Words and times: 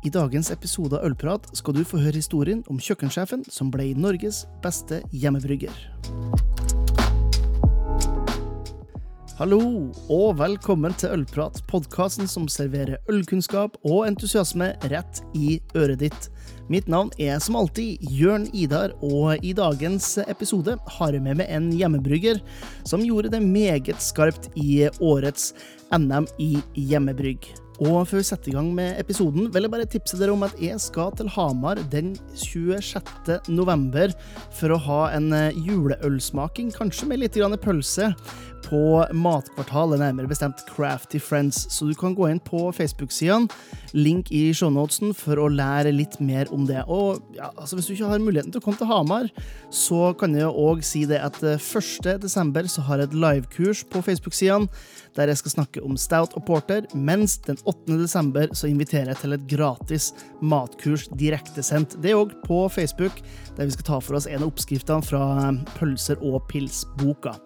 I 0.00 0.08
dagens 0.08 0.48
episode 0.48 0.96
av 0.96 1.02
Ølprat 1.10 1.50
skal 1.58 1.74
du 1.76 1.82
få 1.84 1.98
høre 2.00 2.16
historien 2.16 2.62
om 2.72 2.78
kjøkkensjefen 2.80 3.42
som 3.52 3.68
ble 3.68 3.90
Norges 3.92 4.46
beste 4.64 5.02
hjemmebrygger. 5.12 5.74
Hallo, 9.36 9.58
og 10.12 10.38
velkommen 10.40 10.96
til 11.00 11.12
Ølprat, 11.18 11.60
podkasten 11.68 12.28
som 12.28 12.48
serverer 12.48 12.96
ølkunnskap 13.12 13.76
og 13.84 14.06
entusiasme 14.08 14.70
rett 14.88 15.20
i 15.36 15.58
øret 15.76 16.00
ditt. 16.06 16.30
Mitt 16.72 16.88
navn 16.88 17.12
er 17.20 17.36
som 17.44 17.58
alltid 17.60 18.00
Jørn 18.00 18.46
Idar, 18.56 18.94
og 19.04 19.44
i 19.44 19.52
dagens 19.56 20.14
episode 20.24 20.78
har 20.96 21.12
jeg 21.12 21.24
med 21.24 21.42
meg 21.42 21.52
en 21.52 21.68
hjemmebrygger 21.76 22.40
som 22.88 23.04
gjorde 23.04 23.32
det 23.36 23.42
meget 23.44 24.00
skarpt 24.00 24.48
i 24.56 24.86
årets 24.96 25.50
NM 25.96 26.28
i 26.38 26.54
hjemmebrygg. 26.74 27.50
Og 27.80 28.02
før 28.04 28.20
vi 28.20 28.26
setter 28.28 28.50
i 28.50 28.54
gang 28.58 28.66
med 28.76 28.98
episoden, 29.00 29.46
vil 29.54 29.64
jeg 29.64 29.72
bare 29.72 29.88
tipse 29.88 30.18
dere 30.20 30.34
om 30.34 30.44
at 30.44 30.58
jeg 30.60 30.76
skal 30.84 31.14
til 31.16 31.30
Hamar 31.32 31.80
den 31.88 32.12
26. 32.36 33.38
november 33.48 34.12
for 34.52 34.74
å 34.74 34.82
ha 34.84 35.00
en 35.16 35.32
juleølsmaking, 35.64 36.74
kanskje 36.76 37.08
med 37.08 37.22
litt 37.22 37.40
grann 37.40 37.56
pølse 37.56 38.10
på 38.66 39.00
Matkvartalet, 39.16 39.98
nærmere 40.02 40.28
bestemt 40.30 40.60
Crafty 40.68 41.18
Friends. 41.18 41.62
Så 41.72 41.88
du 41.88 41.94
kan 41.98 42.14
gå 42.14 42.28
inn 42.28 42.42
på 42.44 42.66
Facebook-sidene, 42.76 43.48
link 43.96 44.30
i 44.34 44.50
shownotesen, 44.54 45.14
for 45.16 45.40
å 45.40 45.48
lære 45.50 45.94
litt 45.94 46.18
mer 46.22 46.52
om 46.54 46.68
det. 46.68 46.84
Og 46.84 47.18
ja, 47.34 47.48
altså, 47.56 47.78
hvis 47.78 47.88
du 47.88 47.94
ikke 47.96 48.12
har 48.12 48.22
muligheten 48.22 48.52
til 48.52 48.60
å 48.62 48.66
komme 48.68 48.80
til 48.80 48.90
Hamar, 48.92 49.30
så 49.74 50.12
kan 50.20 50.36
jeg 50.36 50.52
òg 50.52 50.84
si 50.86 51.06
det 51.08 51.22
at 51.24 51.40
1. 51.42 52.20
desember 52.22 52.68
så 52.70 52.84
har 52.86 53.00
jeg 53.00 53.10
et 53.10 53.20
livekurs 53.24 53.86
på 53.88 54.04
Facebook-sidene 54.04 54.68
der 55.16 55.32
jeg 55.32 55.40
skal 55.40 55.56
snakke 55.56 55.79
om 55.84 55.96
stout 55.98 56.36
og 56.38 56.44
porter, 56.48 56.86
mens 56.94 57.38
den 57.46 57.58
8. 57.64 57.98
desember 58.00 58.52
så 58.56 58.70
inviterer 58.70 59.12
jeg 59.12 59.22
til 59.22 59.36
et 59.36 59.46
gratis 59.50 60.10
matkurs 60.40 61.08
direktesendt. 61.20 61.98
Det 62.02 62.12
er 62.12 62.20
òg 62.20 62.36
på 62.46 62.62
Facebook, 62.72 63.20
der 63.56 63.68
vi 63.68 63.76
skal 63.76 63.88
ta 63.88 64.00
for 64.04 64.20
oss 64.20 64.28
en 64.30 64.42
av 64.42 64.50
oppskriftene 64.50 65.04
fra 65.06 65.52
Pølser 65.76 66.20
og 66.22 66.42
pils-boka. 66.50 67.36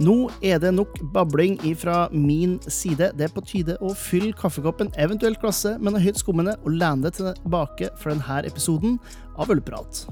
Nå 0.00 0.30
er 0.46 0.60
det 0.62 0.72
nok 0.72 0.94
babling 1.12 1.58
fra 1.76 2.06
min 2.12 2.56
side. 2.68 3.10
Det 3.18 3.26
er 3.26 3.34
på 3.34 3.44
tide 3.44 3.76
å 3.84 3.92
fylle 3.92 4.32
kaffekoppen, 4.36 4.92
eventuelt 4.96 5.42
glasset, 5.42 5.80
med 5.80 5.92
noe 5.92 6.04
høyt 6.04 6.22
skummende, 6.22 6.56
og 6.64 6.78
lene 6.78 7.04
det 7.04 7.18
tilbake 7.18 7.92
for 8.00 8.14
denne 8.14 8.40
episoden 8.48 8.96
av 9.36 9.52
Ølprat. 9.52 10.06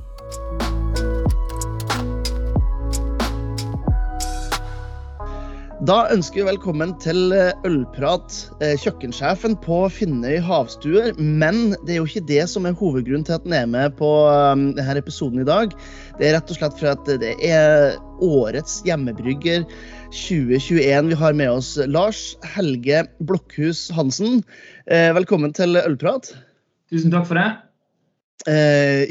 Da 5.87 6.09
ønsker 6.11 6.41
vi 6.41 6.48
velkommen 6.48 6.91
til 6.98 7.31
Ølprat, 7.62 8.34
kjøkkensjefen 8.83 9.53
på 9.62 9.77
Finnøy 9.95 10.41
havstuer. 10.43 11.12
Men 11.15 11.77
det 11.87 11.95
er 11.95 12.01
jo 12.01 12.09
ikke 12.09 12.25
det 12.27 12.48
som 12.51 12.67
er 12.67 12.75
hovedgrunnen 12.75 13.23
til 13.29 13.37
at 13.37 13.47
han 13.47 13.55
er 13.61 13.69
med 13.70 13.95
på 14.01 14.09
denne 14.75 14.97
episoden 14.98 15.45
i 15.45 15.47
dag. 15.47 15.70
Det 16.19 16.27
er 16.27 16.35
rett 16.35 16.51
og 16.51 16.59
slett 16.59 16.75
for 16.81 16.91
at 16.91 17.12
det 17.23 17.31
er 17.47 17.95
årets 18.19 18.81
hjemmebrygger 18.91 19.62
2021 20.11 21.12
vi 21.12 21.23
har 21.23 21.39
med 21.39 21.55
oss. 21.61 21.73
Lars 21.87 22.35
Helge 22.57 23.07
Blokkhus 23.23 23.87
Hansen, 23.95 24.42
velkommen 24.91 25.55
til 25.55 25.79
Ølprat. 25.79 26.35
Tusen 26.91 27.15
takk 27.15 27.31
for 27.31 27.39
det. 27.39 27.48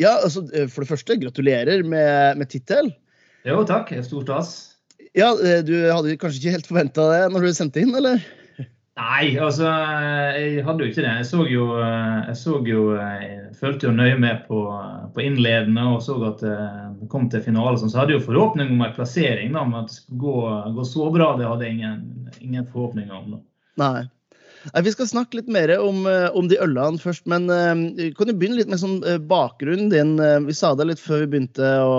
Ja, 0.03 0.17
altså, 0.19 0.43
For 0.67 0.83
det 0.83 0.91
første, 0.91 1.21
gratulerer 1.23 1.87
med, 1.87 2.43
med 2.43 2.51
tittel. 2.51 2.91
Jo, 3.47 3.63
takk. 3.63 3.95
Stor 4.03 4.27
stas. 4.27 4.57
Ja, 5.17 5.31
Du 5.65 5.75
hadde 5.89 6.17
kanskje 6.21 6.43
ikke 6.43 6.57
helt 6.57 6.69
forventa 6.69 7.07
det 7.11 7.21
når 7.33 7.47
du 7.47 7.55
sendte 7.57 7.81
inn, 7.81 7.95
eller? 7.97 8.21
Nei, 8.97 9.37
altså 9.37 9.69
jeg 9.69 10.63
hadde 10.65 10.81
jo 10.81 10.89
ikke 10.89 11.03
det. 11.03 11.11
Jeg 11.19 11.27
så 11.29 11.43
jo, 11.45 11.65
jeg 11.77 12.37
så 12.39 12.55
jo 12.65 12.83
jeg 12.95 13.51
følte 13.59 13.85
jo 13.85 13.93
nøye 13.93 14.17
med 14.17 14.47
på, 14.47 14.63
på 15.13 15.21
innledende 15.21 15.83
og 15.91 16.01
så 16.05 16.17
at 16.31 16.41
det 16.41 17.09
kom 17.11 17.27
til 17.29 17.43
finale. 17.45 17.77
Så 17.77 17.91
hadde 17.93 18.15
jeg 18.15 18.23
jo 18.23 18.27
forhåpning 18.31 18.73
om 18.73 18.81
en 18.81 18.95
plassering, 18.97 19.53
da, 19.53 19.65
men 19.69 19.83
at 19.83 19.91
det 19.91 19.99
skulle 19.99 20.21
gå, 20.23 20.37
gå, 20.79 20.87
så 20.89 21.11
bra, 21.13 21.29
det 21.37 21.45
hadde 21.45 21.67
jeg 21.67 21.77
ingen, 21.77 22.31
ingen 22.41 22.65
forhåpninger 22.73 23.13
om. 23.13 23.35
Da. 23.35 23.43
Nei. 23.83 24.07
Vi 24.73 24.91
skal 24.91 25.07
snakke 25.09 25.39
litt 25.39 25.49
mer 25.51 25.71
om, 25.79 26.05
om 26.07 26.49
de 26.51 26.59
ølene 26.63 26.99
først, 27.01 27.25
men 27.29 27.47
uh, 27.47 28.11
kan 28.17 28.29
du 28.29 28.33
begynne 28.33 28.59
litt 28.59 28.71
med 28.71 28.81
sånn, 28.81 28.99
uh, 29.05 29.17
bakgrunnen 29.17 29.91
din? 29.93 30.15
Vi 30.47 30.55
sa 30.57 30.73
det 30.75 30.89
litt 30.89 31.03
før 31.03 31.23
vi 31.23 31.31
begynte 31.33 31.71
å, 31.83 31.97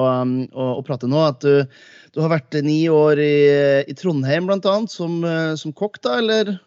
å, 0.53 0.71
å 0.77 0.85
prate 0.87 1.09
nå, 1.11 1.23
at 1.25 1.45
du, 1.45 1.65
du 2.15 2.23
har 2.25 2.35
vært 2.35 2.59
ni 2.67 2.81
år 2.93 3.21
i, 3.23 3.37
i 3.89 3.97
Trondheim 3.99 4.51
bl.a. 4.51 4.79
Som, 4.91 5.21
som 5.57 5.77
kokk, 5.77 6.03
da, 6.05 6.19
eller? 6.23 6.59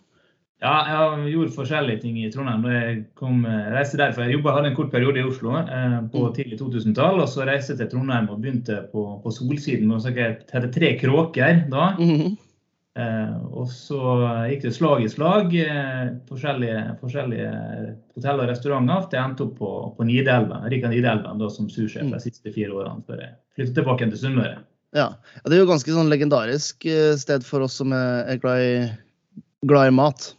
Ja, 0.61 0.73
jeg 0.85 1.31
gjorde 1.33 1.55
forskjellige 1.55 2.03
ting 2.03 2.19
i 2.21 2.27
Trondheim. 2.29 2.65
Jeg 2.69 2.97
kom, 3.17 3.39
reiste 3.73 3.97
derfor. 3.97 4.27
Jeg 4.27 4.35
jobbet, 4.35 4.53
hadde 4.53 4.69
en 4.69 4.75
kort 4.77 4.91
periode 4.93 5.17
i 5.17 5.25
Oslo 5.25 5.55
eh, 5.57 5.95
på 6.13 6.27
tidlig 6.35 6.59
2000-tall. 6.59 7.17
og 7.23 7.29
Så 7.29 7.47
reiste 7.49 7.73
jeg 7.73 7.79
til 7.79 7.89
Trondheim 7.95 8.29
og 8.29 8.43
begynte 8.43 8.83
på, 8.91 9.07
på 9.23 9.33
Solsiden. 9.33 9.89
og 9.89 10.03
så 10.03 10.13
Jeg 10.13 10.37
hadde 10.53 10.69
tre 10.75 10.93
kråker 11.01 11.65
da. 11.71 11.95
Mm 11.97 12.15
-hmm. 12.17 12.37
Eh, 12.99 13.35
og 13.51 13.69
så 13.71 13.99
gikk 14.49 14.65
det 14.65 14.73
slag 14.75 15.03
i 15.05 15.09
slag. 15.11 15.53
Eh, 15.55 16.09
forskjellige, 16.29 16.81
forskjellige 17.01 17.51
hotell 18.15 18.43
og 18.43 18.51
restauranter. 18.51 19.07
til 19.09 19.19
jeg 19.19 19.29
endte 19.29 19.45
opp 19.47 19.55
på, 19.59 19.71
på 19.97 20.07
Nidelven, 20.07 20.67
Rika 20.71 20.91
Nidelven 20.91 21.41
da, 21.41 21.49
som 21.49 21.69
sursjef 21.71 22.09
de 22.11 22.21
siste 22.23 22.53
fire 22.55 22.75
årene 22.75 23.05
før 23.07 23.23
jeg 23.23 23.33
flyttet 23.55 23.79
tilbake 23.79 24.09
til 24.09 24.21
Sunnmøre. 24.23 24.61
Ja. 24.97 25.07
ja, 25.37 25.43
Det 25.45 25.55
er 25.55 25.63
jo 25.63 25.69
ganske 25.69 25.95
sånn 25.95 26.11
legendarisk 26.11 26.87
sted 27.21 27.45
for 27.47 27.63
oss 27.63 27.77
som 27.79 27.93
er 27.95 28.39
glad 28.43 28.63
i, 28.65 28.73
glad 29.69 29.91
i 29.91 29.93
mat. 29.95 30.33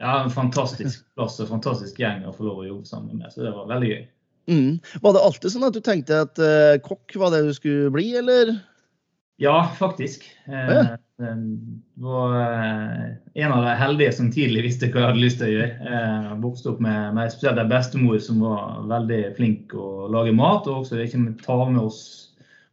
Ja, 0.00 0.22
en 0.24 0.32
fantastisk 0.32 1.04
plass 1.14 1.36
og 1.42 1.52
fantastisk 1.52 2.00
gjeng 2.00 2.24
å 2.26 2.32
få 2.34 2.48
lov 2.48 2.64
å 2.64 2.66
jobbe 2.66 2.88
sammen 2.88 3.20
med. 3.20 3.30
Så 3.30 3.44
det 3.44 3.52
var 3.54 3.68
veldig 3.70 3.92
gøy. 3.92 4.02
Mm. 4.50 4.80
Var 5.04 5.14
det 5.14 5.22
alltid 5.22 5.52
sånn 5.52 5.68
at 5.68 5.76
du 5.76 5.84
tenkte 5.84 6.24
at 6.24 6.40
kokk 6.82 7.14
var 7.20 7.30
det 7.34 7.44
du 7.46 7.52
skulle 7.54 7.92
bli, 7.94 8.08
eller? 8.18 8.56
Ja, 9.40 9.70
faktisk. 9.78 10.24
Eh, 10.46 10.68
det 10.68 10.98
var 12.00 12.34
en 13.34 13.52
av 13.52 13.64
de 13.64 13.74
heldige 13.80 14.12
som 14.16 14.30
tidlig 14.32 14.64
visste 14.64 14.88
hva 14.88 15.02
jeg 15.02 15.08
hadde 15.10 15.22
lyst 15.22 15.40
til 15.40 15.48
å 15.48 15.52
gjøre. 15.52 15.92
Jeg 15.92 16.38
vokste 16.42 16.72
opp 16.72 16.82
med, 16.84 17.14
med 17.16 17.32
spesielt 17.32 17.60
en 17.60 17.70
bestemor 17.70 18.18
som 18.24 18.42
var 18.44 18.80
veldig 18.90 19.20
flink 19.36 19.74
å 19.76 20.08
lage 20.12 20.34
mat, 20.36 20.68
og 20.68 20.82
også 20.82 21.00
ikke 21.04 21.22
ta 21.44 21.58
med 21.68 21.82
oss 21.82 22.02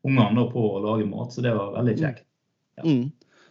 ungene 0.08 0.48
på 0.52 0.66
å 0.78 0.84
lage 0.86 1.08
mat. 1.10 1.34
Så 1.34 1.44
det 1.46 1.54
var 1.56 1.76
veldig 1.78 1.96
kjekt. 2.00 2.26
Ja. 2.80 2.86
Mm. 2.88 3.08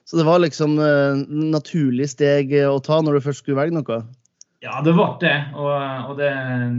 Så 0.07 0.21
det 0.21 0.27
var 0.29 0.39
liksom 0.39 0.79
uh, 0.79 1.19
naturlig 1.29 2.13
steg 2.13 2.53
å 2.63 2.79
ta 2.79 3.01
når 3.03 3.19
du 3.19 3.25
først 3.25 3.43
skulle 3.43 3.59
velge 3.59 3.81
noe? 3.81 4.03
Ja, 4.65 4.79
det 4.83 4.95
ble 4.97 5.07
det. 5.23 5.35
Og, 5.59 5.73
og 6.11 6.15
det 6.21 6.31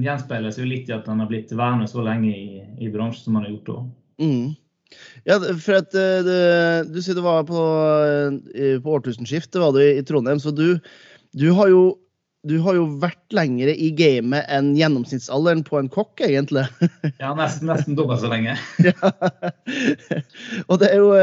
gjenspeiles 0.03 0.59
jo 0.59 0.67
litt 0.67 0.87
i 0.89 0.95
at 0.95 1.07
han 1.11 1.19
har 1.21 1.29
blitt 1.29 1.51
værende 1.51 1.89
så 1.91 2.03
lenge 2.05 2.31
i, 2.31 2.63
i 2.79 2.91
bransjen 2.91 3.27
som 3.27 3.37
han 3.37 3.45
har 3.45 3.53
gjort 3.53 3.73
òg. 3.75 3.91
Mm. 4.23 4.55
Ja, 5.27 5.37
for 5.59 5.79
at 5.79 5.93
uh, 5.95 6.23
du, 6.25 6.33
du 6.93 6.99
sier 7.03 7.17
du 7.17 7.23
var 7.25 7.45
på, 7.47 7.61
uh, 7.61 8.75
på 8.83 8.97
årtusenskiftet 8.97 9.59
var 9.61 9.75
du 9.75 9.81
i, 9.83 9.97
i 9.99 10.05
Trondheim, 10.07 10.41
så 10.41 10.53
du, 10.55 10.79
du, 11.35 11.47
har 11.57 11.71
jo, 11.73 11.83
du 12.47 12.57
har 12.63 12.77
jo 12.79 12.87
vært 13.01 13.35
lengre 13.35 13.75
i 13.75 13.91
gamet 13.97 14.47
enn 14.53 14.73
gjennomsnittsalderen 14.77 15.65
på 15.67 15.81
en 15.81 15.91
kokk, 15.93 16.23
egentlig. 16.27 16.65
ja, 17.23 17.33
nesten, 17.37 17.69
nesten 17.71 17.99
dobbelt 17.99 18.23
så 18.23 18.31
lenge. 18.31 18.57
ja. 18.87 19.13
Og 20.67 20.79
det 20.81 20.91
er 20.93 20.99
jo 21.01 21.13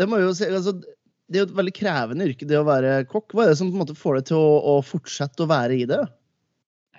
Det 0.00 0.08
må 0.08 0.20
jo 0.20 0.32
si 0.36 0.48
altså, 0.50 0.76
det 1.30 1.38
er 1.38 1.44
jo 1.44 1.48
et 1.48 1.58
veldig 1.60 1.74
krevende 1.76 2.26
yrke, 2.26 2.46
det 2.48 2.58
å 2.58 2.66
være 2.66 3.04
kokk. 3.08 3.32
Hva 3.32 3.44
er 3.44 3.52
det 3.52 3.60
som 3.60 3.68
på 3.70 3.78
en 3.78 3.84
måte 3.84 3.98
får 3.98 4.18
deg 4.18 4.32
til 4.32 4.40
å, 4.40 4.56
å 4.72 4.80
fortsette 4.82 5.44
å 5.44 5.50
være 5.50 5.76
i 5.78 5.86
det? 5.86 6.00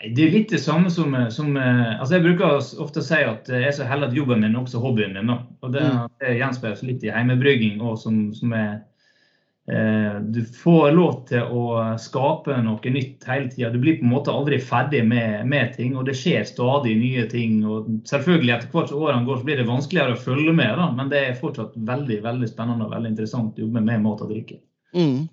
Det 0.01 0.23
er 0.25 0.31
litt 0.33 0.49
det 0.49 0.61
samme 0.61 0.89
som, 0.89 1.13
som, 1.33 1.49
altså 1.57 2.17
Jeg 2.17 2.25
bruker 2.25 2.55
ofte 2.57 3.01
å 3.03 3.05
si 3.05 3.19
at 3.21 3.49
jeg 3.51 3.67
er 3.67 3.75
så 3.75 3.85
heldig 3.85 4.09
at 4.09 4.15
jobben 4.17 4.41
min 4.41 4.55
er 4.55 4.63
også 4.63 4.81
hobbyen 4.81 5.13
min. 5.17 5.33
Og 5.33 5.73
Det, 5.73 5.83
mm. 5.83 6.07
det 6.23 6.37
gjenspeiles 6.39 6.85
litt 6.87 7.03
i 7.05 7.11
hjemmebrygging, 7.11 7.81
òg, 7.83 7.99
som, 8.01 8.21
som 8.33 8.55
er 8.57 8.71
eh, 9.69 10.17
Du 10.33 10.41
får 10.57 10.87
lov 10.97 11.19
til 11.29 11.45
å 11.53 11.65
skape 12.01 12.57
noe 12.65 12.93
nytt 12.95 13.27
hele 13.29 13.51
tida. 13.51 13.69
Du 13.69 13.77
blir 13.83 13.99
på 13.99 14.07
en 14.07 14.13
måte 14.15 14.33
aldri 14.33 14.57
ferdig 14.57 15.03
med, 15.05 15.45
med, 15.51 15.75
ting, 15.77 15.93
og 15.93 16.07
det 16.09 16.17
skjer 16.17 16.49
stadig 16.49 16.95
nye 16.97 17.27
ting. 17.29 17.59
og 17.61 17.91
Selvfølgelig 18.09 18.55
etter 18.55 18.73
hvert 18.73 18.89
som 18.89 19.05
årene 19.05 19.27
går, 19.29 19.43
så 19.43 19.49
blir 19.51 19.61
det 19.61 19.67
vanskeligere 19.69 20.17
å 20.17 20.23
følge 20.23 20.55
med, 20.57 20.73
da, 20.81 20.89
men 20.97 21.13
det 21.13 21.21
er 21.27 21.37
fortsatt 21.43 21.77
veldig 21.77 22.23
veldig 22.25 22.49
spennende 22.49 22.89
og 22.89 22.97
veldig 22.97 23.13
interessant 23.13 23.61
å 23.61 23.67
jobbe 23.67 23.85
med 23.85 24.01
mat 24.07 24.25
og 24.25 24.33
drikke. 24.33 24.63
Mm. 24.97 25.29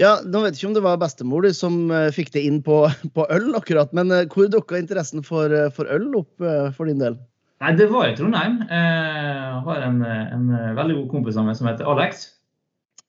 Ja, 0.00 0.14
nå 0.24 0.40
vet 0.40 0.54
jeg 0.54 0.62
ikke 0.62 0.70
om 0.70 0.76
det 0.78 0.84
var 0.86 1.00
bestemor 1.00 1.46
som 1.56 1.74
fikk 2.16 2.32
det 2.32 2.44
inn 2.48 2.62
på, 2.64 2.84
på 3.16 3.26
øl, 3.34 3.50
akkurat, 3.58 3.92
men 3.96 4.12
hvor 4.32 4.48
dukka 4.52 4.80
interessen 4.80 5.24
for, 5.26 5.52
for, 5.76 5.90
øl 5.92 6.08
opp 6.22 6.46
for 6.76 6.88
din 6.88 7.02
del? 7.02 7.18
Nei, 7.62 7.74
Det 7.78 7.86
var 7.92 8.08
i 8.08 8.14
Trondheim. 8.18 8.56
Jeg 8.66 9.58
har 9.66 9.82
en, 9.86 10.00
en 10.02 10.46
veldig 10.74 10.96
god 11.02 11.10
kompis 11.12 11.36
av 11.38 11.46
meg 11.46 11.58
som 11.58 11.68
heter 11.70 11.86
Alex. 11.86 12.24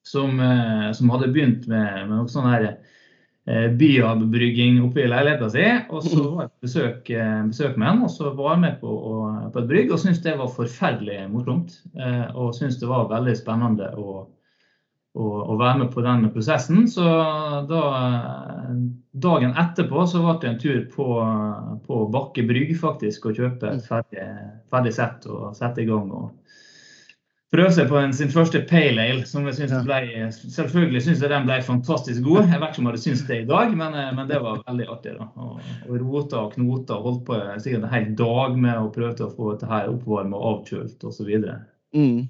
Som, 0.06 0.36
som 0.94 1.10
hadde 1.14 1.32
begynt 1.34 1.64
med, 1.72 2.04
med 2.10 2.18
noe 2.20 2.30
sånn 2.30 2.50
her 2.52 2.68
byabrygging 3.80 4.78
oppe 4.86 5.04
i 5.04 5.08
leiligheta 5.10 5.50
si. 5.52 5.64
Og 5.90 6.06
så 6.06 6.20
var 6.22 6.46
jeg 6.46 6.52
på 6.52 6.68
besøk, 6.68 7.10
besøk 7.50 7.80
med 7.80 7.90
han, 7.90 8.04
og 8.06 8.12
så 8.12 8.32
var 8.36 8.54
jeg 8.54 8.64
med 8.64 8.78
på, 8.84 8.94
på 9.56 9.64
et 9.64 9.70
brygg 9.72 9.92
og 9.92 10.00
syntes 10.04 10.22
det 10.24 10.38
var 10.40 10.54
forferdelig 10.54 11.20
morsomt. 11.32 11.76
Og 12.36 12.54
syntes 12.56 12.80
det 12.82 12.92
var 12.92 13.10
veldig 13.12 13.36
spennende 13.40 13.90
å, 14.00 14.24
å, 15.14 15.30
å 15.54 15.58
være 15.60 15.84
med 15.84 15.92
på 15.94 16.04
den 16.06 16.28
prosessen. 16.34 16.86
Så 16.90 17.06
da, 17.70 17.82
dagen 19.26 19.58
etterpå 19.60 20.06
så 20.10 20.24
ble 20.26 20.38
det 20.42 20.52
en 20.52 20.62
tur 20.62 20.80
på, 20.94 21.10
på 21.88 22.06
Bakke 22.14 22.46
brygg 22.50 22.76
faktisk, 22.82 23.30
og 23.30 23.42
kjøpe 23.42 23.76
et 23.76 23.86
ferdig, 23.90 24.30
ferdig 24.74 24.96
sett 24.96 25.28
og 25.30 25.52
sette 25.58 25.86
i 25.86 25.90
gang. 25.90 26.10
og 26.12 26.32
prøve 27.54 27.70
seg 27.76 27.90
på 27.90 28.00
en, 28.00 28.14
sin 28.16 28.32
første 28.34 28.64
pale 28.70 29.04
ale, 29.04 29.26
som 29.30 29.46
jeg 29.46 29.60
synes 29.60 29.86
ble, 29.86 30.28
selvfølgelig 30.56 31.04
syns 31.06 31.22
jeg 31.22 31.30
den 31.30 31.46
ble 31.46 31.60
fantastisk 31.66 32.26
god. 32.26 32.50
Jeg 32.50 32.62
vet 32.64 32.74
ikke 32.74 32.82
om 32.82 32.88
jeg 32.88 32.96
hadde 32.96 33.04
syntes 33.04 33.26
det 33.28 33.40
i 33.44 33.50
dag, 33.52 33.76
men, 33.78 33.98
eh, 34.00 34.12
men 34.18 34.30
det 34.32 34.40
var 34.42 34.64
veldig 34.66 34.88
artig. 34.96 35.14
da. 35.20 35.30
Og, 35.38 35.60
og 35.86 36.00
Rota 36.02 36.42
og 36.42 36.56
knota 36.56 36.98
og 36.98 37.10
holdt 37.10 37.26
på 37.30 37.40
sikkert 37.62 37.86
en 37.86 37.94
hel 37.94 38.10
dag 38.18 38.58
med 38.66 38.80
å 38.80 38.90
prøve 38.96 39.28
å 39.28 39.34
få 39.36 39.54
dette 39.54 39.70
her 39.70 39.92
oppvarma 39.92 40.40
og 40.40 40.50
avkjølt 40.54 41.06
osv. 41.10 41.32
Mm. 41.94 42.24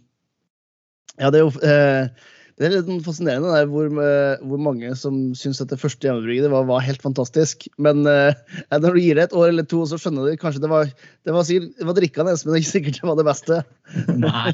Ja, 1.21 1.29
det 1.29 1.39
er 1.39 1.45
jo 1.45 1.53
eh, 1.71 2.27
det 2.61 2.67
er 2.67 2.73
litt 2.75 3.05
fascinerende 3.05 3.49
der, 3.49 3.65
hvor, 3.69 3.87
eh, 4.03 4.41
hvor, 4.45 4.59
mange 4.61 4.91
som 4.97 5.15
syns 5.37 5.61
at 5.63 5.71
det 5.71 5.79
første 5.81 6.05
hjemmebrygget 6.05 6.51
var, 6.53 6.67
var, 6.69 6.83
helt 6.85 7.01
fantastisk. 7.01 7.65
Men 7.81 8.05
eh, 8.09 8.37
når 8.69 8.93
du 8.93 8.99
gir 9.01 9.17
det 9.17 9.25
et 9.25 9.33
år 9.37 9.47
eller 9.49 9.65
to, 9.65 9.79
så 9.89 9.97
skjønner 9.97 10.27
du 10.29 10.37
kanskje 10.37 10.61
det 10.61 10.69
var, 10.69 10.91
det 11.25 11.33
var, 11.33 11.47
det 11.49 11.87
var 11.89 11.97
drikkende, 11.97 12.35
men 12.37 12.53
det 12.53 12.59
er 12.59 12.61
ikke 12.61 12.75
sikkert 12.75 12.99
det 12.99 13.09
var 13.09 13.17
det 13.17 13.25
beste. 13.25 13.59
nei. 14.25 14.53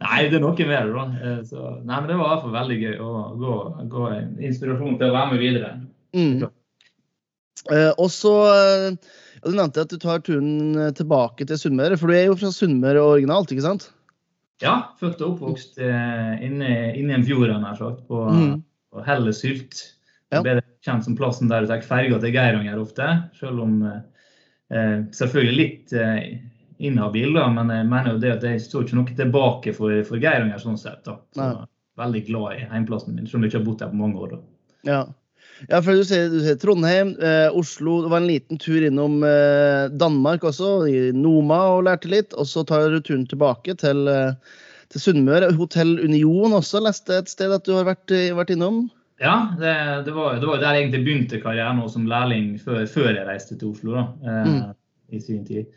nei, 0.00 0.20
det 0.32 0.38
er 0.38 0.44
noe 0.44 0.68
mer, 0.70 0.92
da. 0.94 1.04
Eh, 1.20 1.42
så, 1.50 1.66
nei, 1.82 1.98
men 1.98 2.08
det 2.08 2.16
var 2.16 2.24
i 2.24 2.32
hvert 2.32 2.46
fall 2.46 2.56
veldig 2.56 2.78
gøy 2.80 2.96
å 3.04 3.10
gå, 3.42 3.58
gå 3.92 4.06
inspirasjon 4.48 4.96
til 5.02 5.10
å 5.10 5.16
være 5.18 5.32
med 5.34 5.44
videre. 5.44 5.74
Mm. 6.16 6.46
Eh, 7.74 7.90
og 7.92 8.08
så 8.12 8.32
ja, 8.44 8.88
Du 9.44 9.52
nevnte 9.52 9.84
at 9.84 9.92
du 9.92 10.00
tar 10.00 10.24
turen 10.24 10.80
tilbake 10.96 11.44
til 11.44 11.60
Sunnmøre, 11.60 12.00
for 12.00 12.08
du 12.08 12.16
er 12.16 12.30
jo 12.30 12.38
fra 12.40 12.48
Sunnmøre 12.54 13.04
originalt, 13.04 13.52
ikke 13.52 13.66
sant? 13.68 13.90
Ja, 14.62 14.74
født 15.00 15.22
og 15.22 15.34
oppvokst 15.34 15.80
eh, 15.82 16.32
inne, 16.46 16.70
inne 16.94 17.14
i 17.14 17.18
en 17.18 17.26
fjord 17.26 17.50
nær 17.50 17.76
sagt, 17.78 18.04
på, 18.08 18.22
mm. 18.30 18.56
på 18.94 19.04
Helle 19.06 19.34
Sylt. 19.34 19.80
Ja. 20.32 20.40
Bedre 20.42 20.62
kjent 20.84 21.06
som 21.06 21.16
plassen 21.18 21.50
der 21.50 21.64
du 21.64 21.70
tar 21.70 21.84
ferga 21.86 22.20
til 22.22 22.34
Geiranger 22.34 22.80
ofte. 22.80 23.08
Selv 23.38 23.64
om 23.64 23.80
eh, 23.88 24.98
selvfølgelig 25.14 25.56
litt 25.58 25.94
eh, 25.98 26.38
inhabil, 26.84 27.34
da, 27.36 27.48
men 27.54 27.70
jeg 27.72 27.88
mener 27.90 28.14
jo 28.14 28.22
det 28.22 28.32
at 28.36 28.46
jeg 28.48 28.62
står 28.62 28.86
ikke 28.86 28.98
noe 29.00 29.18
tilbake 29.18 29.74
for, 29.76 30.00
for 30.06 30.22
Geiranger 30.22 30.62
sånn 30.62 30.80
sett. 30.80 31.02
da. 31.06 31.18
Så, 31.34 31.50
veldig 31.98 32.24
glad 32.26 32.56
i 32.58 32.64
heimplassen 32.70 33.14
min, 33.14 33.26
selv 33.26 33.38
om 33.38 33.44
jeg 33.44 33.52
ikke 33.52 33.60
har 33.60 33.68
bodd 33.68 33.82
der 33.82 33.92
på 33.92 34.00
mange 34.00 34.22
år. 34.22 34.34
da. 34.34 34.40
Ja. 34.88 35.02
Ja, 35.68 35.78
for 35.80 35.96
du 35.96 36.02
sier, 36.04 36.28
du 36.32 36.40
ser 36.44 36.58
Trondheim, 36.60 37.14
eh, 37.22 37.46
Oslo. 37.56 38.00
Det 38.04 38.10
var 38.12 38.22
en 38.22 38.28
liten 38.28 38.60
tur 38.60 38.84
innom 38.84 39.22
eh, 39.24 39.86
Danmark 39.92 40.44
også, 40.44 40.72
i 40.90 40.98
Noma 41.16 41.60
og 41.76 41.86
lærte 41.88 42.10
litt. 42.10 42.34
Og 42.38 42.48
så 42.50 42.66
tar 42.68 42.90
du 42.92 43.00
turen 43.00 43.24
tilbake 43.30 43.76
til, 43.80 44.04
eh, 44.10 44.58
til 44.92 45.06
Sunnmøre. 45.06 45.52
Hotell 45.56 45.96
Union 46.04 46.56
også, 46.58 46.82
leste 46.84 47.22
et 47.22 47.32
sted 47.32 47.54
at 47.54 47.64
du 47.68 47.74
har 47.78 47.88
vært, 47.88 48.06
eh, 48.12 48.34
vært 48.36 48.52
innom? 48.56 48.86
Ja, 49.22 49.54
det, 49.60 49.74
det, 50.08 50.12
var, 50.14 50.40
det, 50.40 50.46
var, 50.48 50.58
der 50.58 50.74
jeg 50.74 50.84
egentlig 50.84 51.04
begynte 51.06 51.40
karrieren 51.42 51.80
som 51.88 52.08
lærling 52.10 52.56
før, 52.60 52.82
før, 52.90 53.12
jeg 53.14 53.28
reiste 53.28 53.56
til 53.56 53.70
Oslo. 53.70 53.94
da, 53.94 54.06
eh, 54.26 54.48
mm. 54.50 54.62
i 55.14 55.20
sin 55.22 55.44
tid. 55.46 55.70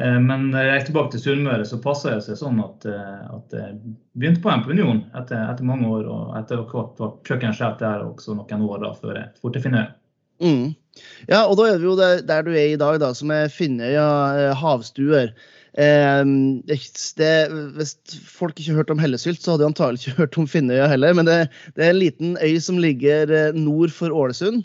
Eh, 0.00 0.20
men 0.20 0.48
når 0.50 0.70
jeg 0.70 0.86
tilbake 0.88 1.14
til 1.14 1.22
Sunnmøre, 1.22 1.66
så 1.68 1.80
passa 1.82 2.16
det 2.16 2.24
seg 2.26 2.38
sånn 2.40 2.58
at, 2.64 2.86
eh, 2.90 3.26
at 3.36 3.54
jeg 3.54 3.76
begynte 4.18 4.42
på 4.42 4.50
en 4.50 4.64
Union 4.66 5.02
etter, 5.14 5.38
etter, 5.52 5.66
mange 5.68 5.90
år. 5.90 6.08
Og 6.10 6.38
etter 6.40 6.64
hvert 6.70 7.02
var 7.02 7.18
kjøkkensjef 7.28 7.76
der 7.82 8.06
også 8.08 8.38
noen 8.38 8.68
år 8.68 8.82
da, 8.86 8.94
før 8.98 9.20
jeg 9.20 9.30
dro 9.38 9.54
til 9.54 9.66
Finnøy. 9.66 9.84
Mm. 10.42 10.72
Ja, 11.30 11.44
og 11.46 11.58
da 11.58 11.68
er 11.70 11.78
vi 11.78 11.86
jo 11.86 11.98
der, 11.98 12.22
der, 12.26 12.46
du 12.46 12.54
er 12.54 12.72
i 12.72 12.80
dag, 12.80 12.98
da, 13.02 13.12
som 13.14 13.30
er 13.34 13.52
Finnøya 13.52 14.08
eh, 14.40 14.56
havstuer. 14.58 15.30
Eh, 15.78 16.20
det, 17.20 17.32
hvis 17.78 17.94
folk 18.30 18.58
ikke 18.58 18.76
hørte 18.80 18.94
om 18.94 19.02
hellesylt, 19.02 19.42
så 19.42 19.54
hadde 19.54 19.62
de 19.62 19.70
antagelig 19.70 20.02
ikke 20.02 20.18
hørt 20.24 20.42
om 20.42 20.50
Finnøya 20.50 20.90
heller. 20.90 21.14
Men 21.14 21.30
det, 21.30 21.38
det, 21.76 21.86
er 21.86 21.94
en 21.94 22.02
liten 22.02 22.38
øy 22.42 22.58
som 22.62 22.82
ligger 22.82 23.54
nord 23.54 23.94
for 23.94 24.10
Ålesund. 24.10 24.64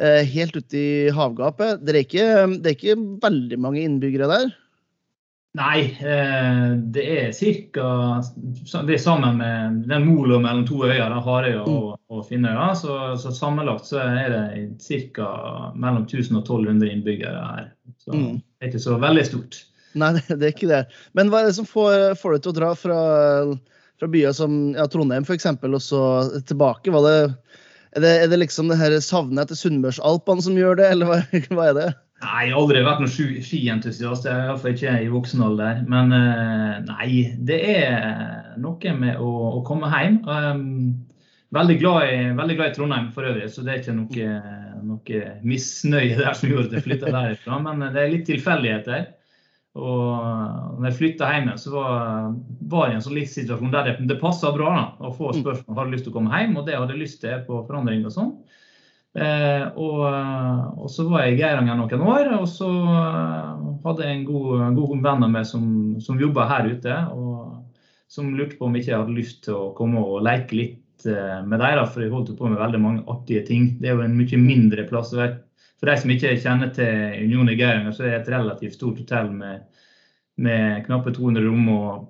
Eh, 0.00 0.24
helt 0.24 0.56
ute 0.56 0.78
i 0.78 1.12
havgapet. 1.12 1.84
Det 1.84 1.92
er, 1.92 2.00
ikke, 2.06 2.26
det 2.64 2.70
er 2.70 2.76
ikke 2.78 3.00
veldig 3.20 3.58
mange 3.60 3.84
innbyggere 3.84 4.30
der? 4.30 4.52
Nei, 5.52 5.80
eh, 6.00 6.68
det 6.94 7.02
er 7.12 7.32
ca. 7.36 7.88
Det 8.86 8.94
er 8.94 9.00
sammen 9.00 9.36
med 9.36 9.82
den 9.90 10.06
mola 10.08 10.38
mellom 10.40 10.62
to 10.64 10.78
øyer, 10.86 11.12
Harøya 11.12 11.66
mm. 11.66 11.74
og, 11.74 11.98
og 12.08 12.22
Finnøya. 12.30 12.70
Så, 12.78 12.94
så, 13.20 13.34
sammenlagt 13.36 13.90
så 13.90 14.00
er 14.00 14.32
det 14.32 15.02
ca. 15.12 15.28
mellom 15.76 16.06
1000 16.06 16.38
og 16.40 16.46
1200 16.46 16.88
innbyggere 16.94 17.42
her. 17.50 17.68
Så 18.00 18.14
mm. 18.16 18.38
det 18.40 18.64
er 18.64 18.72
ikke 18.72 18.86
så 18.86 18.96
veldig 19.02 19.26
stort. 19.28 19.60
Nei, 20.00 20.14
det 20.30 20.40
er 20.40 20.54
ikke 20.54 20.70
det. 20.72 20.86
Men 21.12 21.28
hva 21.28 21.42
er 21.42 21.50
det 21.50 21.58
som 21.58 21.68
får, 21.68 22.14
får 22.22 22.38
deg 22.38 22.46
til 22.46 22.54
å 22.54 22.58
dra 22.62 22.72
fra, 22.78 23.02
fra 24.00 24.10
byer 24.14 24.32
som 24.36 24.56
ja, 24.72 24.88
Trondheim 24.88 25.28
f.eks. 25.28 25.50
og 25.52 25.82
så 25.84 26.02
tilbake? 26.48 26.94
Var 26.96 27.04
det, 27.10 27.18
er, 27.92 28.06
det, 28.06 28.14
er 28.22 28.32
det 28.32 28.40
liksom 28.40 28.72
det 28.72 28.80
her 28.80 28.96
savnet 29.04 29.44
etter 29.44 29.60
Sunnmørsalpene 29.60 30.48
som 30.48 30.56
gjør 30.56 30.80
det, 30.80 30.88
eller 30.96 31.12
hva, 31.12 31.20
hva 31.52 31.68
er 31.68 31.78
det? 31.82 31.90
Nei, 32.22 32.42
jeg 32.46 32.52
har 32.54 32.60
aldri 32.60 32.82
vært 32.86 33.00
noen 33.02 33.40
skientusiast. 33.42 34.26
Iallfall 34.30 34.76
ikke 34.76 34.92
i 35.02 35.08
voksen 35.10 35.42
alder. 35.42 35.80
Men 35.90 36.14
eh, 36.14 36.76
nei, 36.86 37.08
det 37.48 37.58
er 37.72 38.52
noe 38.62 38.92
med 38.98 39.18
å, 39.18 39.30
å 39.58 39.62
komme 39.66 39.90
hjem. 39.90 40.20
Um, 40.28 40.60
veldig, 41.56 41.78
glad 41.80 42.12
i, 42.12 42.20
veldig, 42.38 42.58
glad 42.60 42.70
i, 42.70 42.76
Trondheim 42.76 43.08
for 43.14 43.26
øvrig, 43.26 43.48
så 43.50 43.66
det 43.66 43.74
er 43.74 43.82
ikke 43.82 43.96
noe, 43.96 44.28
noe 44.86 45.24
misnøye 45.42 46.14
der 46.20 46.38
som 46.38 46.52
gjorde 46.52 46.70
at 46.70 46.78
jeg 46.78 46.86
flytta 46.86 47.10
derfra. 47.16 47.58
Men 47.66 47.88
det 47.88 48.04
er 48.04 48.14
litt 48.14 48.28
tilfeldigheter. 48.30 49.10
Og 49.72 50.78
når 50.78 50.90
jeg 50.90 50.98
flytta 50.98 51.28
hjem, 51.32 51.52
så 51.58 51.70
var, 51.74 52.32
var 52.68 52.86
jeg 52.86 52.94
i 52.94 52.96
en 52.98 53.06
sånn 53.06 53.16
livssituasjon 53.16 53.72
der 53.72 53.86
det, 53.88 53.94
det 54.10 54.18
passa 54.20 54.50
bra 54.52 54.72
da, 54.76 54.82
å 55.08 55.14
få 55.16 55.30
spørsmål 55.38 55.64
om 55.64 55.72
jeg 55.72 55.80
hadde 55.80 55.94
lyst 55.96 56.04
til 56.06 56.12
å 56.12 56.16
komme 56.18 56.34
hjem, 56.36 56.58
og 56.60 56.66
det 56.68 56.76
hadde 56.76 56.92
jeg 56.92 57.02
lyst 57.02 57.22
til 57.24 57.46
på 57.48 57.62
forandring 57.66 58.04
og 58.04 58.12
sånn. 58.14 58.34
Eh, 59.12 59.64
og, 59.76 59.98
og, 60.80 60.86
så 60.88 61.04
var 61.10 61.26
jeg 61.26 61.34
i 61.34 61.40
Geiranger 61.42 61.76
noen 61.76 62.04
år, 62.08 62.30
og 62.38 62.46
så 62.48 62.68
eh, 62.70 63.64
hadde 63.84 64.06
jeg 64.06 64.18
en 64.18 64.24
god, 64.24 64.62
god 64.78 64.94
venn 65.04 65.26
av 65.26 65.34
meg 65.34 65.48
som, 65.48 65.66
som 66.00 66.20
jobba 66.20 66.48
her 66.48 66.70
ute. 66.72 66.96
og 67.12 68.08
Som 68.12 68.32
lurte 68.38 68.56
på 68.58 68.68
om 68.68 68.78
ikke 68.78 68.92
jeg 68.92 69.02
hadde 69.02 69.18
lyst 69.18 69.44
til 69.46 69.58
å 69.58 69.72
komme 69.76 70.00
og 70.00 70.24
leke 70.24 70.56
litt 70.56 71.06
eh, 71.08 71.40
med 71.44 71.60
dem. 71.60 71.82
For 71.92 72.04
jeg 72.04 72.14
holdt 72.14 72.32
på 72.38 72.52
med 72.52 72.62
veldig 72.62 72.80
mange 72.80 73.04
artige 73.12 73.44
ting. 73.48 73.74
Det 73.82 73.90
er 73.90 73.98
jo 73.98 74.06
en 74.06 74.16
mye 74.16 74.40
mindre 74.40 74.86
plass. 74.88 75.12
For 75.12 75.90
de 75.90 75.98
som 76.00 76.14
ikke 76.14 76.38
kjenner 76.40 76.72
til 76.72 77.26
Union 77.26 77.52
i 77.52 77.58
Geiranger, 77.58 77.92
så 77.92 78.06
er 78.06 78.14
det 78.14 78.22
et 78.22 78.32
relativt 78.32 78.78
stort 78.78 79.02
hotell 79.02 79.28
med, 79.34 79.68
med 80.40 80.86
knappe 80.88 81.14
200 81.14 81.48
rom. 81.50 81.68
og 81.76 82.08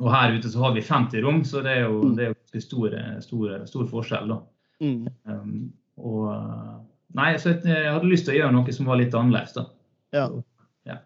og 0.00 0.06
her 0.14 0.32
ute 0.32 0.48
så 0.48 0.62
har 0.62 0.70
vi 0.72 0.80
50 0.80 1.20
rom, 1.20 1.42
så 1.44 1.60
det 1.60 1.74
er 1.76 1.82
jo, 1.82 1.98
det 2.16 2.22
er 2.24 2.30
jo 2.30 2.60
stor, 2.64 2.94
stor, 3.20 3.50
stor 3.68 3.88
forskjell. 3.90 4.30
da. 4.30 4.38
Mm. 4.80 5.02
Um, 5.28 5.58
og, 6.00 6.24
eh, 6.34 6.78
nei, 7.18 7.34
så 7.42 7.54
jeg 7.54 7.92
hadde 7.92 8.10
lyst 8.10 8.26
til 8.28 8.36
å 8.36 8.40
gjøre 8.40 8.56
noe 8.56 8.74
som 8.76 8.90
var 8.90 9.00
litt 9.00 9.16
annerledes. 9.16 9.54
da. 9.56 9.66
Ja. 10.16 10.26
ja. 10.88 10.98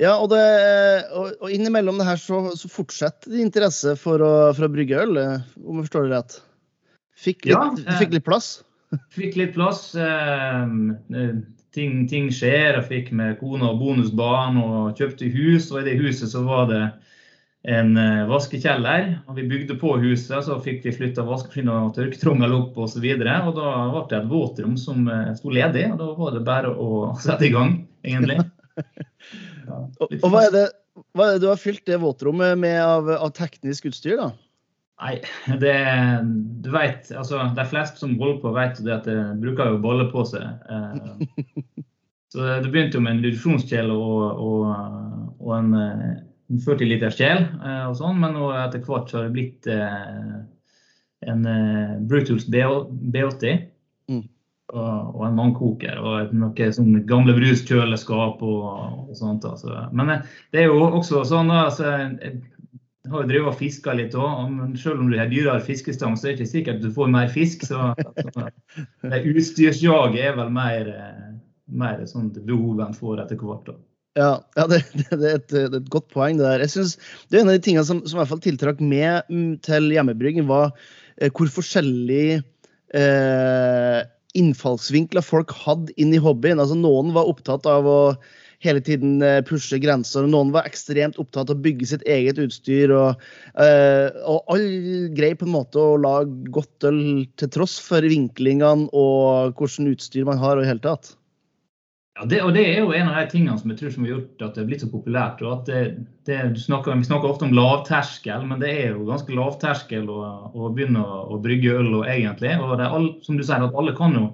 ja 0.00 0.14
og, 0.16 0.30
det, 0.32 0.42
og, 1.12 1.46
innimellom 1.52 2.00
det 2.00 2.08
her 2.08 2.20
så, 2.20 2.44
så 2.58 2.70
fortsetter 2.72 3.34
din 3.34 3.46
interesse 3.48 3.96
for 4.00 4.24
å, 4.24 4.34
for 4.56 4.68
å 4.68 4.72
brygge 4.72 5.00
øl, 5.04 5.18
eh, 5.20 5.48
om 5.62 5.80
jeg 5.80 5.88
forstår 5.88 6.08
det 6.08 6.16
rett? 6.16 6.38
Fikk 7.22 7.46
litt, 7.46 7.56
ja, 7.56 7.64
eh, 7.86 7.98
fikk 8.00 8.14
litt 8.16 8.28
plass? 8.28 8.54
Fikk 9.16 9.38
litt 9.40 9.54
plass. 9.56 9.86
Eh, 9.96 10.72
ting, 11.72 12.02
ting, 12.10 12.28
skjer. 12.34 12.76
Jeg 12.76 12.88
fikk 12.90 13.12
med 13.16 13.38
kone 13.40 13.70
og 13.70 13.80
bonusbarn 13.80 14.58
og 14.60 14.98
kjøpte 14.98 15.30
hus. 15.32 15.70
Og 15.72 15.80
i 15.80 15.86
det 15.88 15.96
huset 16.00 16.32
så 16.32 16.42
var 16.44 16.68
det 16.68 16.82
en 17.62 17.96
eh, 17.96 18.26
vaskekjeller. 18.26 19.08
og 19.26 19.36
Vi 19.38 19.46
bygde 19.48 19.76
på 19.78 19.94
huset, 20.02 20.44
så 20.46 20.58
fikk 20.62 20.82
vi 20.86 20.94
flytta 20.96 21.24
vaskemaskin 21.26 21.70
og 21.70 21.94
tørketrommel 21.96 22.54
opp 22.56 22.78
osv. 22.82 23.06
Da 23.22 23.38
ble 23.46 24.04
det 24.10 24.18
et 24.18 24.30
våtrom 24.30 24.76
som 24.80 25.06
eh, 25.08 25.32
sto 25.38 25.52
ledig. 25.54 25.86
og 25.92 26.00
Da 26.00 26.12
var 26.18 26.36
det 26.36 26.44
bare 26.46 26.72
å 26.74 27.12
sette 27.24 27.48
i 27.48 27.52
gang, 27.54 27.76
egentlig. 28.06 28.40
Ja, 29.62 29.78
og, 29.78 30.08
og 30.08 30.30
hva, 30.32 30.46
er 30.48 30.54
det, 30.54 30.64
hva 31.14 31.28
er 31.28 31.36
det 31.36 31.44
du 31.44 31.50
har 31.52 31.60
fylt 31.60 31.84
det 31.86 32.00
våtrommet 32.02 32.58
med 32.58 32.80
av, 32.82 33.12
av 33.14 33.30
teknisk 33.36 33.92
utstyr, 33.92 34.18
da? 34.18 34.32
Nei, 35.02 35.16
det, 35.58 35.74
du 36.62 36.68
vet, 36.70 37.08
altså 37.18 37.48
De 37.56 37.62
fleste 37.66 37.98
som 37.98 38.12
holder 38.20 38.36
på, 38.42 38.52
vet 38.54 38.82
at 38.86 39.06
det 39.06 39.16
bruker 39.42 39.70
jo 39.70 39.80
bollepose. 39.82 40.42
Eh, 40.42 41.46
så 42.34 42.58
det 42.64 42.74
begynte 42.74 42.98
jo 42.98 43.06
med 43.06 43.20
en 43.20 43.24
reduksjonskjele 43.28 43.94
og, 43.94 44.42
og, 44.42 45.32
og 45.38 45.56
en 45.60 45.72
40 46.60 46.88
liters 46.90 47.16
kjel 47.18 47.44
eh, 47.44 47.84
og 47.88 47.96
sånn, 47.98 48.20
men 48.20 48.36
nå 48.36 48.50
etter 48.56 48.82
hvert 48.84 49.10
så 49.10 49.20
har 49.20 49.28
det 49.28 49.36
blitt 49.36 49.68
eh, 49.70 50.38
en 51.32 51.48
eh, 51.48 51.98
Brutals 52.08 52.48
B80 52.50 53.62
mm. 54.10 54.22
og, 54.74 55.20
en 55.26 55.38
vannkoker 55.38 56.00
og 56.02 56.32
noe 56.36 56.70
sånn 56.76 57.04
gamle 57.08 57.36
bruskjøleskap 57.38 58.42
og, 58.44 58.64
og 59.08 59.12
sånt. 59.18 59.46
Altså. 59.48 59.86
Men 59.94 60.18
det 60.52 60.64
er 60.64 60.72
jo 60.72 60.82
også 60.90 61.22
sånn 61.28 61.52
altså, 61.54 61.94
jeg 62.22 63.10
har 63.10 63.24
jo 63.24 63.30
drevet 63.30 63.50
og 63.50 63.58
fiska 63.58 63.94
litt 63.98 64.14
òg, 64.14 64.42
men 64.52 64.74
selv 64.78 65.02
om 65.02 65.08
du 65.10 65.16
har 65.18 65.30
dyrere 65.30 65.62
fiskestang, 65.64 66.14
så 66.14 66.28
er 66.28 66.36
det 66.36 66.42
ikke 66.44 66.52
sikkert 66.52 66.82
du 66.84 66.90
får 66.94 67.08
mer 67.10 67.32
fisk. 67.32 67.64
Så 67.66 67.88
altså, 67.98 68.50
utstyrsjaget 69.32 70.20
er 70.28 70.36
vel 70.38 70.52
mer, 70.54 70.92
mer 71.66 72.04
sånn 72.06 72.30
behov 72.36 72.84
en 72.84 72.94
får 72.94 73.24
etter 73.24 73.42
hvert. 73.42 73.72
da. 73.72 73.78
Ja, 74.18 74.42
ja 74.56 74.66
det, 74.72 74.82
det, 74.92 75.08
er 75.16 75.36
et, 75.38 75.48
det, 75.48 75.62
er 75.66 75.76
et, 75.78 75.90
godt 75.92 76.10
poeng. 76.12 76.40
Det 76.40 76.46
der. 76.46 76.64
Jeg 76.66 76.74
synes 76.74 76.96
det 77.28 77.38
er 77.38 77.44
En 77.44 77.52
av 77.52 77.56
de 77.58 77.64
tingene 77.64 77.86
som, 77.88 78.02
som 78.04 78.18
i 78.18 78.22
hvert 78.22 78.32
fall 78.34 78.44
tiltrakk 78.44 78.82
mm, 78.82 79.62
til 79.64 79.92
hjemmebrygging, 79.94 80.48
var 80.50 80.72
eh, 81.16 81.32
hvor 81.32 81.48
forskjellig 81.52 82.42
eh, 82.94 84.00
innfallsvinkler 84.38 85.24
folk 85.24 85.52
hadde 85.64 85.94
inn 86.00 86.14
i 86.14 86.22
hobbyen. 86.22 86.60
Altså 86.60 86.76
Noen 86.78 87.12
var 87.16 87.28
opptatt 87.30 87.68
av 87.68 87.88
å 87.88 88.00
hele 88.62 88.82
tiden 88.84 89.16
eh, 89.26 89.40
pushe 89.46 89.78
grenser. 89.82 90.26
og 90.26 90.32
Noen 90.32 90.52
var 90.54 90.68
ekstremt 90.68 91.18
opptatt 91.20 91.50
av 91.50 91.58
å 91.58 91.64
bygge 91.64 91.88
sitt 91.94 92.04
eget 92.06 92.38
utstyr. 92.42 92.92
Og, 92.94 93.24
eh, 93.56 94.08
og 94.28 94.52
alle 94.52 95.08
greier 95.16 95.38
på 95.40 95.48
en 95.48 95.56
måte 95.56 95.80
å 95.80 95.98
lage 96.00 96.52
godt 96.54 96.86
øl 96.88 97.02
til 97.40 97.52
tross 97.56 97.78
for 97.82 98.04
vinklingene 98.06 98.88
og 98.92 99.58
hvordan 99.58 99.90
utstyr 99.96 100.28
man 100.28 100.40
har. 100.42 100.58
og 100.58 100.66
i 100.66 100.70
hele 100.70 100.84
tatt. 100.84 101.16
Ja, 102.18 102.26
det, 102.28 102.42
og 102.44 102.52
det 102.52 102.62
er 102.68 102.82
jo 102.82 102.92
en 102.92 103.08
av 103.08 103.14
de 103.16 103.30
tingene 103.32 103.56
som 103.56 103.70
jeg 103.72 103.78
tror 103.80 103.92
som 103.94 104.04
har 104.04 104.10
gjort 104.12 104.42
at 104.44 104.56
det 104.56 104.62
er 104.62 104.66
blitt 104.68 104.82
så 104.84 104.88
populært. 104.92 105.40
og 105.40 105.52
at 105.54 105.70
det, 105.70 105.82
det 106.28 106.40
snakker, 106.60 106.98
Vi 107.00 107.08
snakker 107.08 107.30
ofte 107.30 107.46
om 107.48 107.54
lavterskel, 107.56 108.44
men 108.48 108.60
det 108.60 108.72
er 108.72 108.90
jo 108.92 109.06
ganske 109.08 109.32
lavterskel 109.32 110.10
å, 110.12 110.24
å 110.52 110.72
begynne 110.76 111.00
å, 111.00 111.22
å, 111.32 111.38
brygge 111.40 111.72
øl. 111.72 111.88
Og 112.02 112.04
egentlig, 112.04 112.52
og 112.60 112.76
det 112.76 112.84
er 112.84 112.98
all, 112.98 113.08
som 113.24 113.38
du 113.40 113.44
sier, 113.46 113.64
at 113.64 113.78
alle 113.80 113.96
kan 113.96 114.18
jo 114.18 114.26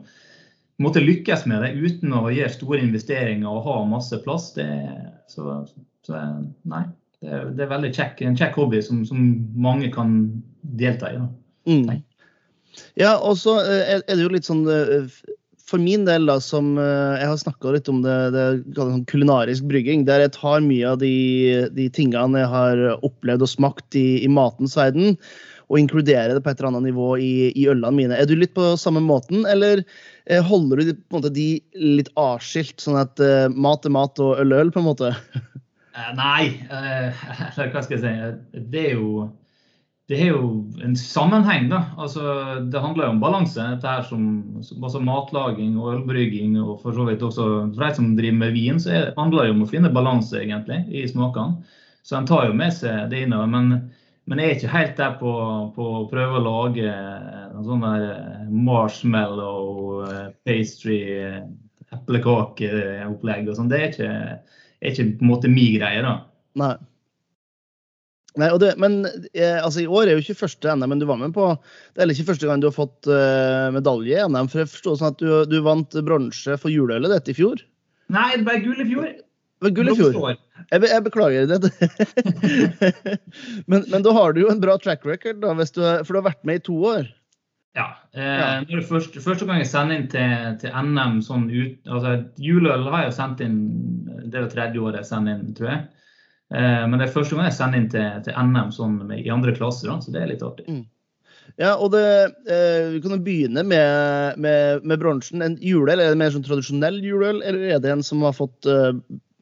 måtte 0.82 1.02
lykkes 1.02 1.47
med 1.50 1.62
det 1.62 1.70
uten 1.78 2.18
å 2.18 2.26
gjøre 2.35 2.54
store 2.54 2.82
investeringer 2.82 3.47
og 3.47 3.64
ha 3.70 3.78
masse 3.94 4.18
plass. 4.26 4.50
Det, 4.58 4.66
så, 5.30 5.61
så, 6.06 6.26
nei, 6.66 6.85
det 7.23 7.30
er, 7.30 7.49
det 7.54 7.66
er 7.66 7.73
veldig 7.76 7.94
kjekk, 7.94 8.26
en 8.26 8.38
kjekk 8.38 8.58
hobby 8.58 8.82
som, 8.82 9.06
som, 9.06 9.23
mange 9.54 9.94
kan 9.94 10.18
delta 10.82 11.14
i. 11.14 11.23
Da. 11.23 11.30
Mm. 11.70 12.02
Ja, 12.99 13.16
og 13.23 13.38
så 13.38 13.61
eh, 13.62 13.99
er 14.00 14.16
det 14.16 14.23
jo 14.23 14.35
litt 14.35 14.47
sånn 14.47 14.66
eh, 14.70 15.06
For 15.68 15.82
min 15.82 16.06
del, 16.08 16.25
da, 16.30 16.38
som 16.40 16.76
eh, 16.80 17.18
jeg 17.20 17.28
har 17.28 17.40
snakka 17.42 17.75
litt 17.75 17.90
om 17.92 18.00
det, 18.04 18.16
det 18.32 18.46
sånn 18.78 19.04
kulinarisk 19.10 19.68
brygging, 19.68 20.06
der 20.08 20.25
jeg 20.25 20.34
tar 20.38 20.64
mye 20.64 20.94
av 20.94 21.02
de, 21.02 21.12
de 21.76 21.90
tingene 21.92 22.40
jeg 22.40 22.52
har 22.54 22.82
opplevd 22.96 23.44
og 23.44 23.52
smakt 23.52 23.98
i, 24.00 24.25
i 24.25 24.32
matens 24.32 24.78
verden, 24.80 25.18
og 25.68 25.82
inkluderer 25.82 26.32
det 26.32 26.40
på 26.40 26.48
et 26.48 26.62
eller 26.62 26.70
annet 26.70 26.88
nivå 26.88 27.10
i, 27.20 27.32
i 27.52 27.66
ølene 27.68 27.92
mine. 27.92 28.16
Er 28.16 28.25
du 28.25 28.32
litt 28.38 28.54
på 28.56 28.70
samme 28.80 29.02
måten, 29.04 29.44
eller 29.44 29.84
Eh, 30.28 30.44
holder 30.44 30.82
du 30.84 30.96
måte 31.12 31.30
de 31.32 31.46
litt 31.72 32.10
avskilt, 32.20 32.76
sånn 32.82 32.98
at 33.00 33.20
uh, 33.22 33.48
mat 33.48 33.87
er 33.88 33.94
mat 33.94 34.20
og 34.20 34.37
øl 34.42 34.52
er 34.52 34.66
øl, 34.66 34.72
på 34.75 34.82
en 34.82 34.88
måte? 34.90 35.12
Nei, 36.18 36.50
uh, 36.72 37.22
hva 37.56 37.80
skal 37.80 37.94
jeg 37.96 38.02
si. 38.02 38.12
Det 38.68 38.82
er 38.90 38.98
jo 38.98 39.30
det 40.08 40.22
er 40.24 40.30
jo 40.30 40.64
en 40.84 40.94
sammenheng. 40.96 41.68
da. 41.68 41.82
Altså, 42.00 42.22
det 42.72 42.80
handler 42.80 43.06
jo 43.06 43.14
om 43.16 43.20
balanse. 43.20 43.60
dette 43.74 43.88
her 43.88 44.06
som, 44.08 44.22
altså 44.82 45.02
Matlaging 45.04 45.76
og 45.76 45.92
ølbrygging 45.98 46.56
og 46.62 46.78
for 46.82 46.96
så 46.96 47.04
vidt 47.08 47.22
også 47.22 47.48
for 47.74 47.84
de 47.84 47.94
som 47.94 48.14
driver 48.16 48.40
med 48.40 48.56
vin, 48.56 48.80
så 48.80 48.94
er, 48.94 49.12
handler 49.18 49.44
det 49.44 49.52
jo 49.52 49.58
om 49.58 49.66
å 49.66 49.70
finne 49.70 49.92
balanse 49.92 50.40
egentlig 50.40 50.80
i 50.88 51.04
smakene. 51.10 51.76
Så 52.02 52.16
en 52.16 52.28
tar 52.28 52.48
jo 52.48 52.56
med 52.56 52.72
seg 52.72 53.10
det 53.12 53.26
innover. 53.26 53.52
Men 53.52 53.90
men 54.28 54.42
jeg 54.42 54.48
er 54.48 54.58
ikke 54.58 54.72
helt 54.74 54.98
der 54.98 55.14
på, 55.22 55.30
på 55.72 55.84
å 56.02 56.06
prøve 56.10 56.36
å 56.36 56.44
lage 56.44 56.84
en 56.90 57.64
sånn 57.64 57.84
der 57.84 58.02
eh, 58.10 58.50
marshmallow, 58.52 60.02
eh, 60.04 60.26
pastry, 60.44 60.98
eh, 61.16 61.38
eplekakeopplegg 61.96 63.48
og 63.48 63.56
sånn. 63.56 63.70
Det 63.72 63.78
er 63.80 63.88
ikke, 63.88 64.10
er 64.84 64.92
ikke, 64.92 65.06
på 65.16 65.24
en 65.24 65.32
måte 65.32 65.52
min 65.52 65.78
greie, 65.78 66.02
da. 66.04 66.12
Nei. 66.60 66.74
Nei, 68.38 68.50
det, 68.61 68.75
men 68.78 69.00
altså, 69.06 69.80
I 69.82 69.88
år 69.88 70.06
er 70.06 70.18
jo 70.18 70.23
ikke 70.23 70.42
første 70.42 70.75
NM, 70.76 70.90
men 70.92 71.00
du 71.00 71.06
var 71.08 71.16
med 71.18 71.32
på 71.35 71.47
Det 71.97 72.04
er 72.04 72.12
ikke 72.12 72.28
første 72.28 72.47
gang 72.47 72.61
du 72.61 72.68
har 72.68 72.76
fått 72.76 73.08
eh, 73.11 73.70
medalje 73.75 74.14
i 74.14 74.26
NM. 74.28 74.50
for 74.52 74.62
Jeg 74.62 74.73
forstår 74.75 74.99
sånn 75.00 75.14
at 75.14 75.23
du, 75.23 75.30
du 75.49 75.56
vant 75.64 75.97
bronse 76.06 76.58
for 76.61 76.70
juleølet 76.70 77.16
ditt 77.16 77.32
i 77.32 77.38
fjor? 77.40 77.64
Nei, 78.12 78.28
det 78.37 78.44
ble 78.47 78.61
gull 78.64 78.85
i 78.85 78.88
fjor. 78.88 79.08
Det 79.58 79.66
var 79.66 79.75
gull 79.75 79.90
i 79.90 79.97
fjor. 79.99 80.37
Jeg, 80.68 80.85
jeg, 80.85 81.04
beklager 81.08 81.49
det. 81.50 81.73
men, 83.70 83.82
men, 83.88 84.04
da 84.04 84.14
har 84.14 84.37
du 84.37 84.44
jo 84.44 84.52
en 84.52 84.62
bra 84.62 84.76
track 84.80 85.06
record, 85.08 85.40
da, 85.42 85.54
du, 85.56 85.82
for 86.04 86.12
du 86.12 86.20
har 86.20 86.28
vært 86.30 86.44
med 86.47 86.61
i 86.61 86.66
to 86.68 86.76
år. 86.92 87.08
Ja. 87.76 87.88
Eh, 88.14 88.23
ja. 88.23 88.82
Første, 88.87 89.20
første, 89.23 89.47
gang 89.49 89.61
jeg 89.61 89.70
sender 89.70 89.99
inn 89.99 90.08
til, 90.12 90.54
til 90.62 90.75
NM 90.75 91.20
sånn 91.23 91.47
ut 91.52 91.90
altså 91.90 92.14
Juleøl 92.42 92.87
har 92.88 93.04
jeg 93.04 93.11
jo 93.11 93.16
sendt 93.18 93.42
inn 93.44 93.58
Det 94.25 94.40
er 94.40 94.49
tredje 94.50 94.82
året 94.82 95.02
jeg 95.02 95.11
sender 95.11 95.37
inn, 95.37 95.52
tror 95.58 95.70
jeg. 95.70 95.82
Eh, 96.55 96.85
men 96.88 96.97
det 96.97 97.09
er 97.09 97.17
første 97.17 97.37
gang 97.37 97.49
jeg 97.49 97.59
sender 97.59 97.83
inn 97.83 97.90
til, 97.93 98.07
til 98.25 98.38
NM 98.38 98.73
sånn 98.75 99.00
med, 99.02 99.21
i 99.21 99.33
andre 99.33 99.52
klasser, 99.57 99.93
så 99.93 100.14
det 100.14 100.23
er 100.23 100.33
litt 100.33 100.45
artig. 100.47 100.69
Mm. 100.69 100.87
Ja, 101.57 101.73
og 101.81 101.90
det, 101.95 102.05
eh, 102.50 102.90
Vi 102.93 103.00
kan 103.02 103.14
jo 103.17 103.23
begynne 103.25 103.64
med, 103.64 104.37
med, 104.38 104.85
med 104.85 105.00
bransjen. 105.00 105.43
En 105.43 105.57
juleøl, 105.64 106.00
Er 106.00 106.12
det 106.12 106.21
mer 106.21 106.35
sånn 106.35 106.47
tradisjonell 106.47 107.00
juleøl, 107.05 107.40
eller 107.43 107.75
er 107.75 107.81
det 107.83 107.95
en 107.95 108.05
som 108.05 108.23
har 108.26 108.37
fått 108.37 108.69
eh, 108.69 108.93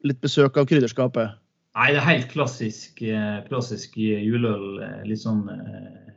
litt 0.07 0.23
besøk 0.25 0.57
av 0.57 0.69
krydderskapet? 0.71 1.35
Nei, 1.77 1.91
det 1.93 2.01
er 2.01 2.09
helt 2.09 2.31
klassisk, 2.33 3.03
eh, 3.05 3.41
klassisk 3.51 3.99
juleøl. 4.01 4.81
Eh, 4.81 5.01
litt 5.11 5.21
sånn 5.21 5.45
eh, 5.53 6.15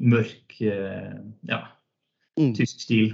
mørk, 0.00 0.56
ja, 0.60 1.58
mm. 2.40 2.52
tysk 2.56 2.80
stil, 2.84 3.10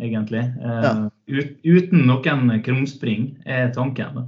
egentlig. 0.00 0.44
Ja. 0.60 0.92
Ut, 1.28 1.54
uten 1.64 2.06
noen 2.08 2.50
krumspring, 2.64 3.30
er 3.48 3.72
tanken. 3.76 4.24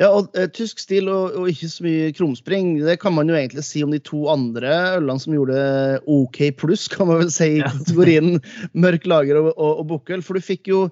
Ja. 0.00 0.10
Og 0.10 0.34
eh, 0.38 0.48
Tysk 0.54 0.82
stil 0.82 1.10
og, 1.12 1.36
og, 1.38 1.48
ikke 1.52 1.70
så 1.72 1.86
mye 1.86 2.12
krumspring, 2.16 2.74
det 2.84 2.98
kan 3.02 3.16
man 3.16 3.30
jo 3.30 3.38
egentlig 3.38 3.64
si 3.66 3.82
om 3.84 3.94
de 3.94 4.00
to 4.02 4.26
andre 4.32 4.74
ølene 4.98 5.22
som 5.22 5.34
gjorde 5.36 5.58
OK 6.10 6.44
pluss, 6.60 6.88
kan 6.92 7.10
man 7.10 7.22
vel 7.24 7.32
si, 7.34 7.56
i 7.56 7.62
ja. 7.62 7.72
kategorien 7.72 8.36
mørk 8.72 9.08
lager 9.10 9.40
og, 9.42 9.50
og, 9.56 9.82
og 9.82 9.90
bukkøl. 9.94 10.24
For 10.26 10.38
du 10.38 10.44
fikk 10.44 10.72
jo 10.72 10.86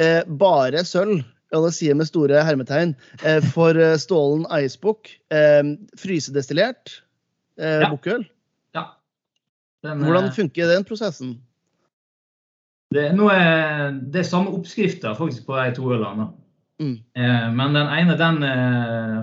eh, 0.00 0.22
bare 0.26 0.84
sølv 0.88 1.22
ja, 1.54 1.60
det 1.62 1.70
sier 1.76 1.92
jeg 1.92 2.00
med 2.00 2.08
store 2.08 2.42
hermetegn, 2.42 2.94
eh, 3.22 3.40
for 3.54 3.78
eh, 3.78 3.96
Stålen 4.00 4.46
Icebook. 4.50 5.10
Eh, 5.30 5.62
frysedestillert 6.00 6.98
ja. 7.54 7.90
bukkøl. 7.92 8.24
Ja. 8.74 8.88
Den, 9.86 10.02
Hvordan 10.02 10.32
funker 10.34 10.72
den 10.72 10.86
prosessen? 10.88 11.36
Det, 12.94 13.04
er, 13.10 13.94
det 13.94 14.22
er 14.22 14.26
samme 14.26 14.50
oppskrifta 14.54 15.14
på 15.18 15.28
de 15.30 15.70
to 15.76 15.92
ølene. 15.94 16.32
Mm. 16.82 16.94
Men 17.54 17.76
den 17.76 17.90
ene 17.94 18.16
den 18.18 18.40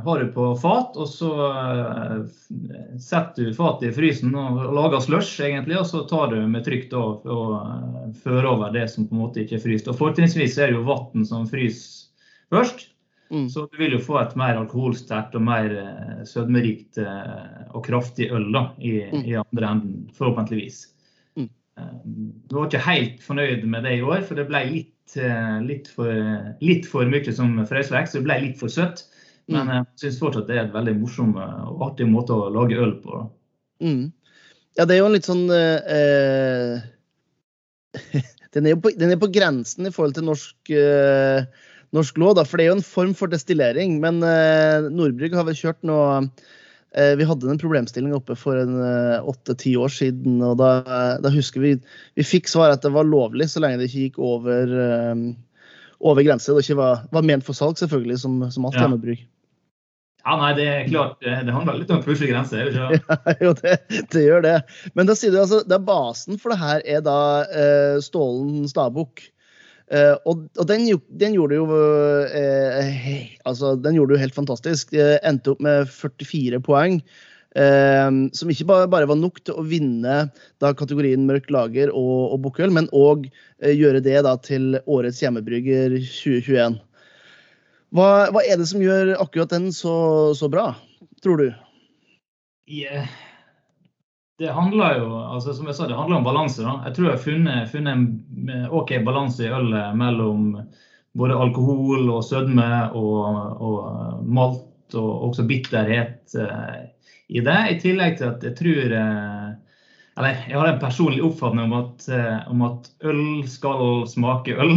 har 0.06 0.22
du 0.22 0.30
på 0.32 0.46
fat, 0.56 0.96
og 0.96 1.10
så 1.12 1.32
setter 2.96 3.50
du 3.50 3.58
fatet 3.58 3.90
i 3.90 3.96
frysen 3.96 4.32
og 4.40 4.62
lager 4.72 5.04
slush, 5.04 5.42
egentlig, 5.44 5.76
og 5.82 5.90
så 5.90 6.06
tar 6.08 6.32
du 6.32 6.38
med 6.48 6.64
trykk 6.64 6.88
da, 6.94 7.02
og 7.36 8.16
fører 8.24 8.48
over 8.54 8.72
det 8.72 8.86
som 8.94 9.10
på 9.10 9.18
en 9.18 9.24
måte 9.26 9.44
ikke 9.44 9.60
er 9.60 9.66
fryst. 9.66 9.92
Og 9.92 10.00
Fortrinnsvis 10.00 10.56
er 10.62 10.72
det 10.72 10.80
jo 10.80 10.88
vann 10.88 11.28
som 11.28 11.44
fryser 11.50 12.08
først. 12.56 12.88
Mm. 13.32 13.50
Så 13.50 13.68
du 13.72 13.78
vil 13.80 13.96
jo 13.96 14.02
få 14.04 14.18
et 14.20 14.34
mer 14.40 14.58
alkoholsterkt 14.60 15.36
og 15.40 15.44
mer 15.48 15.76
sødmerikt 16.28 17.00
og 17.72 17.84
kraftig 17.86 18.28
øl 18.36 18.50
da, 18.52 18.66
i, 18.80 18.98
mm. 19.08 19.22
i, 19.24 19.38
andre 19.40 19.70
enden, 19.70 20.10
forhåpentligvis. 20.18 20.82
Jeg 21.82 22.56
var 22.56 22.66
ikke 22.68 22.88
helt 22.88 23.24
fornøyd 23.26 23.62
med 23.70 23.84
det 23.88 23.94
i 23.98 24.04
år, 24.06 24.22
for 24.28 24.34
det 24.40 24.48
ble 24.50 24.62
litt, 24.68 25.16
litt, 25.68 25.88
for, 25.92 26.12
litt 26.64 26.86
for, 26.90 27.04
mye 27.10 27.34
som 27.36 27.50
frøs. 27.70 27.90
Så 27.92 28.18
det 28.20 28.28
ble 28.28 28.36
litt 28.46 28.58
for 28.60 28.70
søtt. 28.72 28.98
Men 29.52 29.62
mm. 29.68 29.72
jeg 29.74 29.84
syns 30.04 30.22
fortsatt 30.22 30.48
det 30.48 30.56
er 30.58 30.66
en 30.68 30.76
veldig 30.76 30.96
morsom 31.00 31.32
og 31.36 31.82
artig 31.90 32.08
måte 32.08 32.32
å 32.36 32.52
lage 32.54 32.80
øl 32.80 32.94
på. 33.04 33.12
Mm. 33.84 34.06
Ja, 34.78 34.84
det 34.86 34.94
er 34.96 35.02
jo 35.02 35.10
en 35.10 35.18
litt 35.18 35.28
sånn 35.28 35.46
den, 38.56 38.66
er 38.70 38.76
på, 38.80 38.88
den, 38.96 39.12
er 39.12 39.20
på, 39.20 39.34
grensen 39.34 39.90
i 39.90 39.94
forhold 39.96 40.16
til 40.16 40.30
norsk 40.30 40.72
norsk 41.96 42.20
lov, 42.22 42.36
da, 42.40 42.46
for 42.48 42.58
det 42.58 42.66
er 42.66 42.72
jo 42.72 42.80
en 42.80 42.86
form 42.86 43.14
for 43.18 43.32
destillering. 43.32 44.00
Men 44.04 44.22
eh, 44.26 44.90
Nordbrygg 44.92 45.36
har 45.38 45.48
vel 45.48 45.58
kjørt 45.58 45.82
noe 45.88 46.08
eh, 46.22 46.28
Vi 46.92 47.24
hadde 47.24 47.48
en 47.48 47.60
problemstilling 47.62 48.12
oppe 48.16 48.36
for 48.36 48.60
en 48.60 48.74
eh, 48.84 49.28
åtte-ti 49.32 49.78
år 49.80 49.94
siden, 49.96 50.42
og 50.44 50.58
da, 50.60 50.72
da, 51.24 51.32
husker 51.32 51.64
vi 51.64 51.70
vi 52.20 52.26
fikk 52.28 52.52
svar 52.52 52.74
at 52.74 52.84
det 52.84 52.92
var 52.92 53.08
lovlig 53.08 53.48
så 53.48 53.64
lenge 53.64 53.80
det 53.80 53.88
ikke 53.88 54.08
gikk 54.10 54.20
over, 54.20 54.74
eh, 54.86 55.22
over 56.04 56.28
grense. 56.28 56.52
Det 56.52 56.66
ikke 56.66 56.82
var, 56.82 57.06
var, 57.16 57.28
ment 57.28 57.48
for 57.48 57.56
salg, 57.56 57.80
selvfølgelig, 57.80 58.20
som, 58.26 58.42
som 58.52 58.68
alt 58.68 58.76
ja. 58.76 58.84
hjemmebruk. 58.84 59.24
Ja, 60.22 60.36
nei, 60.38 60.52
det 60.54 60.66
er 60.70 60.90
klart. 60.90 61.16
Det 61.24 61.54
handler 61.56 61.80
litt 61.80 61.92
om 61.94 62.02
å 62.02 62.06
pushe 62.06 62.28
grenser. 62.30 62.70
Ja, 62.76 63.36
jo, 63.42 63.56
det, 63.58 63.80
det, 64.12 64.26
gjør 64.28 64.44
det. 64.46 64.58
Men 64.94 65.10
da 65.10 65.16
sier 65.18 65.34
du 65.34 65.40
altså, 65.42 65.64
det 65.66 65.80
er 65.80 65.88
basen 65.88 66.38
for 66.42 66.54
det 66.54 66.60
her 66.62 66.84
er 66.98 67.06
da 67.06 67.20
eh, 67.48 67.96
Stålen 68.04 68.68
Stabukk. 68.70 69.24
Uh, 69.92 70.16
og, 70.24 70.46
og 70.56 70.68
den, 70.70 70.86
den, 71.20 71.34
gjorde 71.36 71.58
jo 71.58 71.66
uh, 71.68 73.02
altså, 73.50 73.74
den 73.76 73.98
gjorde 73.98 74.16
jo 74.16 74.22
helt 74.22 74.38
fantastisk. 74.38 74.94
Uh, 74.96 75.18
endte 75.28 75.52
opp 75.52 75.64
med 75.64 75.90
44 75.92 76.62
poeng. 76.64 77.02
som 77.52 78.48
ikke 78.48 78.64
bare, 78.64 78.88
bare, 78.88 79.08
var 79.10 79.18
nok 79.20 79.42
til 79.44 79.58
å 79.60 79.66
vinne 79.68 80.14
da, 80.64 80.70
kategorien 80.72 81.26
mørk 81.28 81.50
lager 81.52 81.90
og, 81.92 82.32
og 82.32 82.38
bukkøl, 82.46 82.72
men 82.72 82.88
òg 82.96 83.26
gjøre 83.60 84.00
det 84.06 84.22
da, 84.24 84.38
til 84.40 84.78
årets 84.86 85.20
hjemmebrygger 85.20 85.98
2021. 86.00 86.78
Hva, 87.92 88.08
hva, 88.32 88.46
er 88.48 88.56
det 88.56 88.70
som 88.72 88.80
gjør 88.80 89.18
akkurat 89.18 89.52
den 89.52 89.68
så, 89.76 89.98
så 90.40 90.48
bra, 90.48 90.70
tror 91.20 91.44
du? 91.44 91.50
Yeah 92.72 93.12
det 94.42 94.54
handler 94.56 94.98
jo 94.98 95.10
altså 95.22 95.54
som 95.54 95.68
jeg 95.70 95.78
sa, 95.78 95.88
det 95.88 95.98
handler 95.98 96.18
om 96.18 96.26
balanse. 96.26 96.64
da. 96.66 96.80
Jeg 96.88 96.96
tror 96.98 97.08
jeg 97.08 97.18
har 97.18 97.26
funnet, 97.26 97.70
funnet 97.70 97.94
en 97.94 98.70
OK 98.74 98.96
balanse 99.06 99.46
i 99.46 99.52
ølet 99.54 99.98
mellom 100.00 100.56
både 101.18 101.38
alkohol 101.38 102.10
og 102.10 102.24
sødme 102.26 102.70
og, 102.98 103.62
og 103.62 104.24
malt 104.26 104.96
og 104.98 105.28
også 105.30 105.46
bitterhet 105.48 106.36
eh, 106.40 106.80
i 107.30 107.44
det. 107.44 107.60
I 107.72 107.80
tillegg 107.84 108.18
til 108.20 108.32
at 108.32 108.46
jeg 108.48 108.58
tror 108.58 108.96
eh, 108.98 109.50
eller 110.20 110.42
jeg 110.44 110.58
har 110.60 110.68
en 110.68 110.82
personlig 110.82 111.22
oppfatning 111.24 111.70
om 111.70 111.76
at, 111.78 112.08
eh, 112.12 112.50
om 112.52 112.64
at 112.68 112.90
øl 113.08 113.22
skal 113.48 114.04
smake 114.12 114.58
øl. 114.60 114.74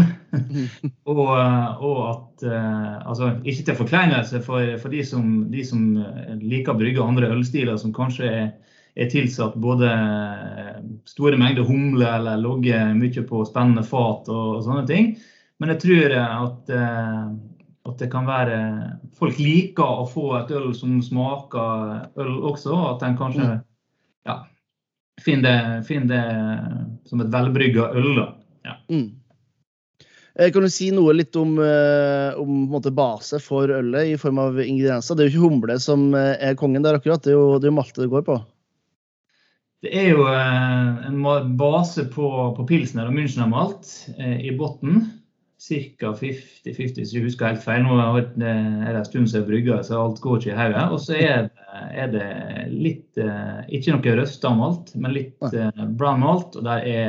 og, 1.11 1.25
og, 1.25 1.99
at 2.11 2.44
altså, 3.06 3.33
Ikke 3.42 3.64
til 3.64 3.80
forkleinelse 3.80 4.42
for, 4.44 4.76
for 4.83 4.92
de, 4.94 5.02
som, 5.06 5.49
de, 5.50 5.64
som, 5.66 5.83
liker 6.42 6.75
å 6.75 6.78
brygge 6.78 7.02
andre 7.02 7.33
ølstiler 7.35 7.80
som 7.80 7.94
kanskje 7.97 8.30
er, 8.30 8.52
er 8.94 9.10
tilsatt 9.10 9.56
både 9.58 9.90
store 11.08 11.38
mengder 11.40 11.66
humle 11.66 12.06
eller 12.06 12.40
logger 12.42 12.92
mye 12.94 13.24
på 13.26 13.42
spennende 13.48 13.82
fat 13.86 14.28
og, 14.30 14.60
sånne 14.66 14.84
ting. 14.90 15.14
Men 15.58 15.74
jeg 15.74 15.82
tror 15.84 16.14
at, 16.20 16.70
at 16.74 17.98
det 18.00 18.08
kan 18.12 18.26
være 18.26 18.58
Folk 19.14 19.38
liker 19.38 20.00
å 20.02 20.06
få 20.10 20.32
et 20.40 20.50
øl 20.54 20.72
som 20.74 20.96
smaker 21.02 22.18
øl 22.18 22.32
også. 22.50 22.74
At 22.90 23.04
en 23.06 23.18
kanskje 23.18 23.44
mm. 23.46 23.60
ja, 24.26 24.38
finner 25.22 25.44
det, 25.46 25.84
finner 25.86 26.10
det 26.10 27.10
som 27.10 27.22
et 27.22 27.30
velbrygga 27.30 27.92
øl. 27.94 28.24
Ja. 28.66 28.74
Mm. 28.90 29.12
Eh, 30.34 30.50
kan 30.50 30.66
du 30.66 30.70
si 30.72 30.88
noe 30.90 31.14
litt 31.14 31.36
om, 31.38 31.54
eh, 31.62 32.34
om 32.40 32.64
måte, 32.70 32.90
base 32.90 33.38
for 33.42 33.70
ølet 33.70 34.14
i 34.14 34.16
form 34.18 34.40
av 34.42 34.58
ingredienser? 34.58 35.14
Det 35.14 35.22
er 35.22 35.30
jo 35.30 35.34
ikke 35.34 35.46
humle 35.46 35.78
som 35.78 36.08
eh, 36.18 36.34
er 36.42 36.58
kongen 36.58 36.82
der, 36.82 36.98
akkurat. 36.98 37.22
Det 37.22 37.30
er 37.30 37.38
jo, 37.38 37.60
det 37.62 37.70
er 37.70 37.76
malte 37.76 38.02
det 38.02 38.10
går 38.10 38.26
på. 38.26 38.40
Det 39.84 39.90
er 39.92 40.14
jo 40.14 40.24
en 40.26 41.56
base 41.60 42.06
på, 42.08 42.28
på 42.56 42.64
pilsner 42.68 43.10
og 43.10 43.16
Münchner 43.18 43.50
malt 43.50 43.90
i 44.16 44.54
bunnen 44.56 45.04
ca. 45.64 46.12
50-50, 46.12 46.98
hvis 46.98 47.12
jeg 47.14 47.24
husker 47.24 47.48
helt 47.48 47.64
feil. 47.64 47.84
Nå 47.84 47.96
er 47.96 48.26
det 48.36 48.52
en 48.52 49.06
stund 49.06 49.28
siden 49.30 49.42
jeg 49.42 49.48
brygga, 49.48 49.80
så 49.86 50.02
alt 50.02 50.20
går 50.24 50.40
ikke 50.40 50.52
i 50.52 50.58
hodet. 50.58 50.84
Og 50.92 51.00
så 51.00 51.16
er, 51.18 51.48
er, 51.90 52.10
det 52.12 52.28
litt 52.72 53.20
eh, 53.20 53.60
Ikke 53.76 53.94
noe 53.94 54.16
røsta 54.20 54.52
malt, 54.56 54.94
men 54.98 55.16
litt 55.16 55.46
eh, 55.50 55.84
brown 55.98 56.24
malt. 56.24 56.58
Og 56.58 56.66
der 56.66 56.88
er 56.88 57.06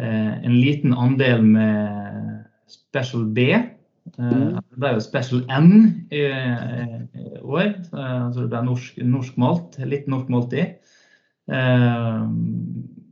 eh, 0.00 0.32
en 0.40 0.56
liten 0.56 0.96
andel 0.96 1.44
med 1.46 2.40
special 2.70 3.28
B. 3.36 3.52
Mm. 4.18 4.58
Det 4.58 4.80
ble 4.80 4.94
jo 4.96 5.02
special 5.04 5.44
N 5.52 5.70
i 6.10 6.24
år. 7.44 7.76
Så 7.92 8.40
det 8.40 8.48
ble 8.50 8.64
norsk, 8.66 9.02
norsk 9.06 9.38
malt. 9.40 9.78
Litt 9.86 10.10
norsk 10.10 10.32
malt 10.32 10.56
i. 10.56 10.66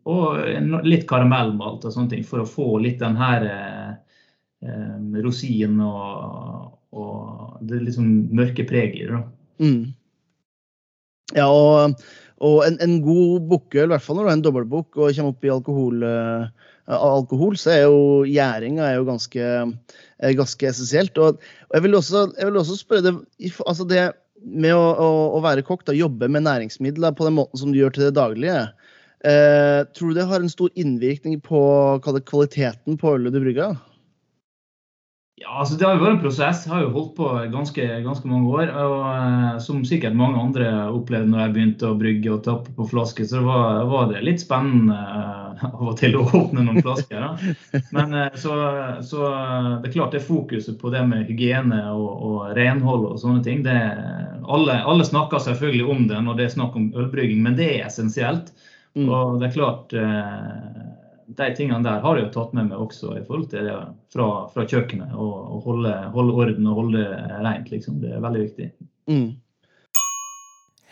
Og 0.09 0.85
litt 0.87 1.05
karamellmalt 1.09 1.85
og 1.85 1.93
sånne 1.93 2.15
ting 2.15 2.25
for 2.27 2.43
å 2.43 2.49
få 2.49 2.79
litt 2.81 3.01
den 3.03 3.19
her 3.19 3.45
eh, 3.49 5.19
rosin 5.25 5.81
og, 5.85 6.71
og, 6.97 7.59
det 7.69 7.83
liksom 7.85 8.07
mørke 8.39 8.65
preget 8.69 9.03
i 9.03 9.09
det. 9.11 9.21
Mm. 9.59 9.83
Ja, 11.37 11.49
og, 11.51 11.99
og 12.41 12.63
en, 12.65 12.79
en, 12.85 12.97
god 13.05 13.49
bukkøl, 13.51 13.89
i 13.89 13.93
hvert 13.93 14.05
fall 14.05 14.17
når 14.17 14.25
du 14.25 14.31
har 14.31 14.39
en 14.39 14.47
dobbeltbukk 14.47 14.97
og 14.97 15.13
kommer 15.19 15.35
opp 15.35 15.45
i 15.45 15.53
alkohol, 15.53 16.07
eh, 16.09 16.71
alkohol 16.97 17.59
så 17.61 17.75
er 17.75 17.83
jo 17.85 17.99
gjæringa 18.25 18.95
ganske, 19.05 19.51
ganske 20.39 20.71
essensielt. 20.71 21.19
Og, 21.21 21.43
og 21.69 21.77
jeg, 21.77 21.85
vil 21.85 21.99
også, 21.99 22.25
jeg, 22.39 22.49
vil 22.49 22.63
også, 22.63 22.79
spørre 22.81 23.11
deg 23.11 23.61
altså 23.67 23.89
det 23.91 24.07
med 24.43 24.75
å, 24.77 24.85
å, 24.95 25.09
å, 25.39 25.43
være 25.45 25.65
kokk, 25.67 25.87
da, 25.89 25.97
jobbe 25.97 26.29
med 26.31 26.47
næringsmidler 26.47 27.17
på 27.17 27.27
den 27.27 27.37
måten 27.39 27.61
som 27.61 27.73
du 27.73 27.81
gjør 27.81 27.95
til 27.95 28.07
det 28.07 28.15
daglige, 28.19 28.61
eh, 29.27 29.83
tror 29.97 30.13
du 30.13 30.19
det 30.19 30.29
har 30.31 30.43
en 30.43 30.53
stor 30.53 30.73
innvirkning 30.79 31.41
på 31.45 31.61
kvaliteten 32.05 32.99
på 33.01 33.15
ølet 33.17 33.35
du 33.35 33.41
brygger? 33.43 33.79
Ja, 35.39 35.61
altså 35.61 35.77
Det 35.79 35.87
har 35.87 35.95
jo 35.95 36.03
vært 36.03 36.17
en 36.17 36.23
prosess. 36.23 36.65
Jeg 36.67 36.73
har 36.73 36.81
jo 36.83 36.95
holdt 36.95 37.13
på 37.15 37.29
ganske, 37.53 37.85
ganske 38.03 38.27
mange 38.31 38.51
år. 38.51 38.73
og 38.75 38.95
uh, 39.07 39.59
Som 39.63 39.85
sikkert 39.87 40.17
mange 40.19 40.41
andre 40.41 40.71
opplevde 40.91 41.31
når 41.31 41.43
jeg 41.45 41.55
begynte 41.55 41.91
å 41.91 41.99
brygge 41.99 42.33
og 42.35 42.43
tappe 42.47 42.73
på 42.75 42.87
flasker, 42.91 43.29
så 43.29 43.43
var, 43.47 43.85
var 43.91 44.09
det 44.11 44.25
litt 44.27 44.43
spennende 44.43 44.97
uh, 44.99 45.63
av 45.69 45.85
og 45.93 45.95
til 46.01 46.19
å 46.19 46.25
åpne 46.27 46.65
noen 46.67 46.83
flasker. 46.83 47.23
Da. 47.23 47.83
Men 47.95 48.17
uh, 48.17 48.27
så, 48.35 48.57
så, 49.07 49.31
det 49.79 49.91
er 49.91 49.95
klart 49.95 50.17
det 50.17 50.25
fokuset 50.27 50.81
på 50.81 50.91
det 50.95 51.05
med 51.07 51.31
hygiene 51.31 51.85
og, 51.93 52.09
og 52.31 52.59
renhold 52.59 53.07
og 53.13 53.23
sånne 53.23 53.45
ting 53.47 53.63
det, 53.67 53.79
alle, 54.49 54.81
alle, 54.91 55.07
snakker 55.07 55.43
selvfølgelig 55.45 55.87
om 55.93 56.07
det 56.11 56.23
når 56.25 56.39
det 56.41 56.49
er 56.49 56.57
snakk 56.57 56.79
om 56.79 56.91
ølbrygging, 56.99 57.45
men 57.47 57.55
det 57.59 57.71
er 57.77 57.87
essensielt. 57.87 58.51
Mm. 58.99 59.07
Og 59.07 59.39
det 59.39 59.53
er 59.53 59.55
klart 59.55 59.95
de 61.29 61.49
tingene 61.57 61.85
der 61.85 62.01
har 62.01 62.17
jeg 62.17 62.29
jo 62.29 62.31
tatt 62.33 62.55
med 62.57 62.71
meg 62.71 62.81
også 62.81 63.13
i 63.19 63.25
forhold 63.27 63.51
til 63.53 63.67
det 63.69 63.75
fra, 64.15 64.29
fra 64.53 64.65
kjøkkenet. 64.69 65.13
Å 65.13 65.59
holde, 65.65 65.93
holde, 66.15 66.37
orden 66.45 66.71
og 66.71 66.81
holde 66.83 67.05
rent, 67.45 67.69
liksom. 67.73 67.99
Det 68.03 68.15
er 68.17 68.25
veldig 68.25 68.45
viktig. 68.47 68.69
Mm. 69.13 69.29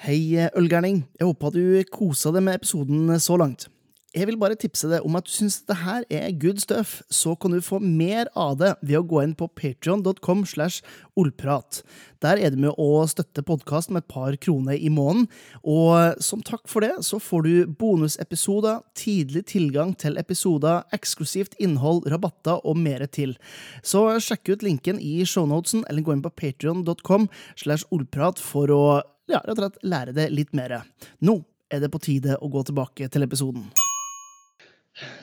Hei, 0.04 0.20
ølgærning. 0.58 1.06
Jeg 1.16 1.30
håper 1.30 1.56
du 1.56 1.62
kosa 1.88 2.34
deg 2.34 2.44
med 2.44 2.60
episoden 2.60 3.16
så 3.22 3.38
langt. 3.40 3.70
Jeg 4.16 4.30
vil 4.30 4.38
bare 4.40 4.56
tipse 4.56 4.88
deg 4.88 5.04
om 5.04 5.18
at 5.18 5.26
du 5.28 5.32
syns 5.34 5.58
dette 5.60 5.74
her 5.82 6.04
er 6.08 6.30
good 6.40 6.56
stuff, 6.62 7.02
så 7.12 7.34
kan 7.36 7.52
du 7.52 7.58
få 7.60 7.82
mer 7.84 8.30
av 8.32 8.54
det 8.56 8.70
ved 8.80 8.96
å 8.96 9.04
gå 9.04 9.20
inn 9.20 9.34
på 9.36 9.44
patreon.com 9.52 10.44
slash 10.48 10.80
ollprat. 11.20 11.82
Der 12.24 12.40
er 12.40 12.54
du 12.54 12.62
med 12.62 12.80
å 12.80 13.02
støtte 13.12 13.44
podkasten 13.44 13.92
med 13.92 14.06
et 14.06 14.14
par 14.14 14.38
kroner 14.40 14.80
i 14.80 14.88
måneden, 14.88 15.26
og 15.68 16.16
som 16.24 16.40
takk 16.40 16.64
for 16.64 16.86
det 16.86 17.04
så 17.04 17.20
får 17.20 17.44
du 17.44 17.74
bonusepisoder, 17.76 18.80
tidlig 18.96 19.44
tilgang 19.52 19.92
til 20.00 20.16
episoder, 20.16 20.86
eksklusivt 20.96 21.58
innhold, 21.60 22.08
rabatter 22.08 22.64
og 22.64 22.80
mer 22.80 23.04
til. 23.12 23.36
Så 23.84 24.06
sjekk 24.24 24.54
ut 24.54 24.64
linken 24.64 24.96
i 24.96 25.18
shownotesen, 25.28 25.84
eller 25.90 26.06
gå 26.06 26.16
inn 26.16 26.24
på 26.24 26.32
patrion.com 26.40 27.28
slash 27.60 27.84
ollprat 27.92 28.40
for 28.40 28.72
å 28.72 28.84
ja, 29.28 29.42
rett 29.42 29.58
og 29.58 29.66
slett 29.66 29.84
lære 29.84 30.16
deg 30.16 30.32
litt 30.32 30.56
mer. 30.56 30.78
Nå 31.20 31.42
er 31.68 31.84
det 31.84 31.92
på 31.92 32.00
tide 32.00 32.38
å 32.40 32.48
gå 32.48 32.64
tilbake 32.64 33.10
til 33.12 33.26
episoden 33.26 33.68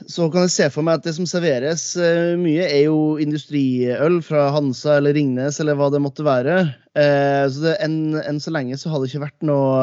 så 0.05 0.27
kan 0.29 0.45
jeg 0.45 0.53
se 0.53 0.65
for 0.73 0.85
meg 0.85 0.99
at 0.99 1.07
det 1.07 1.15
som 1.17 1.27
serveres 1.29 1.85
uh, 1.97 2.33
mye, 2.39 2.65
er 2.67 2.85
jo 2.85 3.15
industriøl 3.21 4.19
fra 4.25 4.47
Hansa 4.53 4.99
eller 4.99 5.15
Ringnes 5.17 5.57
eller 5.61 5.77
hva 5.79 5.89
det 5.93 6.01
måtte 6.03 6.25
være. 6.25 6.57
Uh, 6.93 7.45
så 7.49 7.63
det, 7.65 7.77
enn, 7.85 8.17
enn, 8.21 8.41
så 8.43 8.53
lenge 8.53 8.77
så 8.79 8.91
har 8.91 9.01
det 9.01 9.09
ikke 9.09 9.23
vært 9.25 9.47
noe 9.49 9.77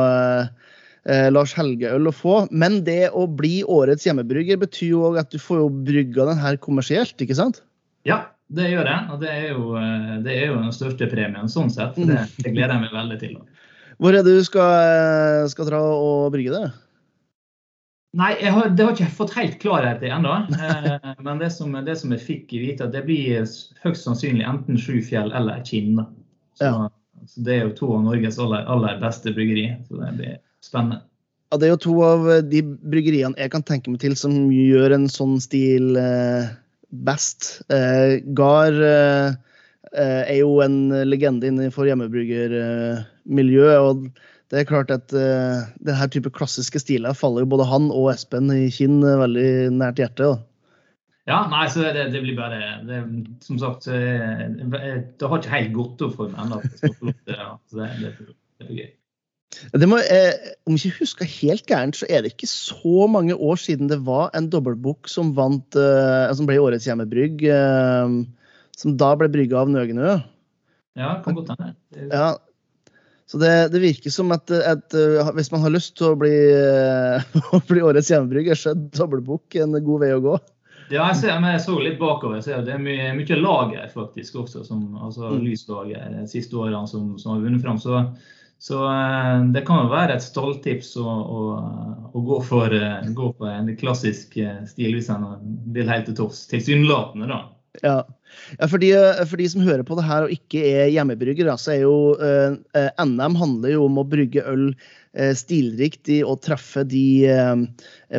uh, 0.47 1.29
Lars 1.35 1.55
Helge-øl 1.59 2.07
å 2.07 2.15
få. 2.15 2.37
Men 2.51 2.83
det 2.87 3.11
å 3.11 3.27
bli 3.27 3.61
årets 3.67 4.07
hjemmebrygger 4.07 4.61
betyr 4.63 4.93
jo 4.93 5.15
at 5.19 5.33
du 5.35 5.41
får 5.43 5.65
jo 5.65 5.73
brygga 5.89 6.29
den 6.31 6.43
her 6.43 6.61
kommersielt, 6.63 7.17
ikke 7.19 7.39
sant? 7.39 7.65
Ja, 8.07 8.23
det 8.55 8.71
gjør 8.71 8.87
jeg. 8.87 9.09
Og 9.11 9.25
det 9.25 9.33
er 9.33 9.49
jo, 9.51 9.65
det 10.23 10.37
er 10.37 10.47
jo 10.53 10.61
den 10.61 10.77
største 10.77 11.11
premien 11.11 11.51
sånn 11.51 11.73
sett. 11.73 11.99
Det, 11.99 12.23
det 12.39 12.55
gleder 12.55 12.77
jeg 12.77 12.87
meg 12.87 12.95
veldig 12.95 13.19
til. 13.25 13.35
Hvor 14.01 14.15
er 14.17 14.25
det 14.25 14.39
du 14.39 14.47
skal, 14.47 15.51
skal 15.53 15.67
dra 15.69 15.83
og 15.99 16.31
brygge 16.33 16.55
det? 16.55 16.71
Nei, 18.19 18.33
har, 18.43 18.73
det 18.75 18.83
har 18.83 18.95
ikke 18.97 19.05
jeg 19.05 19.15
fått 19.15 19.35
helt 19.37 19.59
klarhet 19.63 20.01
i 20.03 20.11
ennå. 20.11 20.33
Eh, 20.51 21.13
men 21.23 21.39
det 21.39 21.53
som, 21.55 21.77
det 21.87 21.95
som, 22.01 22.11
jeg 22.17 22.25
fikk 22.25 22.55
vite, 22.59 22.89
at 22.89 22.95
det 22.95 23.05
blir 23.07 23.45
høyst 23.85 24.07
sannsynlig 24.07 24.47
enten 24.51 24.81
Sjufjell 24.81 25.31
eller 25.37 25.63
Kinn. 25.67 26.01
Så, 26.59 26.65
ja. 26.65 26.89
så, 27.23 27.45
det 27.47 27.55
er 27.55 27.63
jo 27.69 27.77
to 27.79 27.93
av 27.95 28.03
Norges 28.09 28.41
aller, 28.43 28.67
aller 28.67 28.99
beste 29.03 29.31
bryggeri. 29.37 29.69
Så 29.87 30.01
det 30.01 30.11
blir 30.19 30.35
spennende. 30.65 31.05
Ja, 31.51 31.59
det 31.59 31.67
er 31.67 31.73
jo 31.73 31.83
to 31.83 31.95
av 32.07 32.27
de 32.47 32.63
bryggeriene 32.63 33.39
jeg 33.39 33.51
kan 33.51 33.65
tenke 33.67 33.91
meg 33.91 34.03
til 34.03 34.15
som 34.19 34.35
gjør 34.55 34.95
en 34.95 35.09
sånn 35.11 35.39
stil 35.43 35.97
eh, 35.99 36.51
best. 37.07 37.63
Eh, 37.71 38.19
Gard 38.39 38.79
eh, 38.87 39.31
eh 39.91 40.23
er 40.31 40.39
jo 40.39 40.61
en 40.63 40.93
legende 41.07 41.47
innenfor 41.51 41.87
hjemmebryggermiljøet. 41.91 43.79
og 43.83 44.11
det 44.51 44.61
er 44.61 44.69
klart 44.69 44.93
at 44.95 45.15
uh, 45.15 45.67
denne 45.79 46.07
type 46.13 46.33
klassiske 46.35 46.83
stiler 46.83 47.17
faller 47.17 47.45
jo 47.45 47.53
både 47.53 47.69
han 47.71 47.91
og 47.95 48.11
Espen 48.15 48.51
i 48.55 48.69
kinn 48.75 49.01
uh, 49.05 49.19
veldig 49.23 49.51
nært 49.77 50.03
hjertet. 50.03 50.27
Da. 50.27 50.39
Ja, 51.31 51.43
nei, 51.53 51.67
så 51.71 51.85
det, 51.95 52.09
det 52.11 52.25
blir 52.25 52.35
bare 52.35 52.81
det, 52.89 53.03
Som 53.45 53.61
sagt, 53.61 53.87
det 53.87 55.21
har 55.23 55.37
ikke 55.37 55.53
helt 55.53 55.75
gått 55.77 56.03
opp 56.03 56.17
for 56.19 56.33
meg 56.33 56.47
ennå. 56.47 56.63
Det, 57.31 57.37
det, 57.77 58.15
det 58.19 58.67
blir 58.67 58.81
gøy. 58.81 58.91
Det 59.75 59.87
må, 59.91 59.99
eh, 59.99 60.53
om 60.69 60.77
jeg 60.77 60.93
ikke 60.93 61.03
husker 61.03 61.29
helt 61.29 61.67
gærent, 61.69 61.99
så 61.99 62.07
er 62.09 62.23
det 62.23 62.33
ikke 62.33 62.49
så 62.49 63.07
mange 63.11 63.35
år 63.35 63.59
siden 63.59 63.91
det 63.91 63.99
var 64.07 64.31
en 64.39 64.47
dobbeltbukk 64.51 65.11
som 65.11 65.33
vant, 65.37 65.77
eh, 65.77 66.31
som 66.39 66.47
ble 66.49 66.61
årets 66.63 66.87
hjemmebrygg, 66.87 67.43
eh, 67.51 68.15
som 68.79 68.97
da 69.01 69.11
ble 69.19 69.29
brygga 69.33 69.65
av 69.65 69.73
Nøgenø. 69.73 70.21
Ja, 70.99 71.17
kan 71.25 71.39
godt 71.39 71.51
hende. 71.53 71.75
Ja, 72.13 72.29
så 73.31 73.39
det, 73.39 73.69
det, 73.69 73.79
virker 73.79 74.11
som 74.11 74.33
at, 74.35 74.51
at, 74.51 74.95
eh, 74.95 75.29
hvis 75.37 75.53
man 75.53 75.63
har 75.63 75.71
lyst 75.71 75.93
til 75.99 76.09
å 76.09 76.17
bli, 76.19 76.33
å 77.55 77.61
bli 77.69 77.85
årets 77.87 78.11
hjemmebrygger, 78.11 78.59
så 78.59 78.73
er 78.73 78.81
dobbeltbukk 78.97 79.55
en 79.63 79.77
god 79.87 80.03
vei 80.03 80.09
å 80.17 80.25
gå. 80.25 80.33
Ja, 80.91 81.05
jeg, 81.13 81.21
ser, 81.21 81.37
jeg 81.47 81.61
så 81.63 81.77
litt 81.79 82.01
bakover. 82.01 82.41
Ser 82.43 82.65
det 82.67 82.75
er 82.75 82.83
mye, 82.83 83.13
mye 83.15 83.39
lager 83.39 83.87
faktisk 83.93 84.41
også, 84.43 84.65
som, 84.67 84.83
altså 84.99 85.31
mm. 85.31 85.45
lyslager 85.47 86.11
de 86.17 86.27
siste 86.33 86.59
årene 86.59 86.83
som, 86.91 87.13
som, 87.23 87.37
har 87.37 87.45
vunnet 87.45 87.63
fram. 87.63 87.79
Så, 87.79 88.03
så, 88.59 88.83
eh, 88.91 89.37
det 89.55 89.63
kan 89.69 89.85
jo 89.85 89.95
være 89.95 90.19
et 90.19 90.27
stalltips 90.27 90.97
å, 90.99 91.07
å, 91.07 91.45
å 92.11 92.25
gå, 92.33 92.41
for, 92.51 92.75
eh, 92.75 93.13
gå, 93.15 93.31
for, 93.39 93.53
en 93.55 93.71
klassisk 93.79 94.35
stil 94.75 94.99
hvis 94.99 95.13
en 95.15 95.31
vil 95.71 95.95
helt 95.95 96.11
til 96.11 96.19
topps. 96.19 96.49
Tilsynelatende, 96.51 97.31
da. 97.31 97.45
Ja. 97.87 98.01
Ja 98.59 98.69
for, 98.71 98.83
de, 98.83 98.93
for, 99.25 99.37
de, 99.41 99.49
som 99.53 99.65
hører 99.67 99.85
på 99.87 99.99
det 99.99 100.07
her 100.09 100.27
og 100.27 100.35
ikke 100.35 100.63
er 100.83 100.91
hjemmebryggere, 100.95 101.57
så 101.61 101.75
er 101.75 101.85
jo 101.85 101.97
eh, 102.21 102.91
NM 103.05 103.39
handler 103.41 103.77
jo 103.77 103.85
om 103.87 104.01
å 104.01 104.07
brygge 104.09 104.45
øl 104.49 104.71
eh, 104.71 105.33
stilrikt 105.39 106.11
og 106.25 106.41
treffe 106.45 106.85
de 106.89 107.05
eh, 107.31 107.65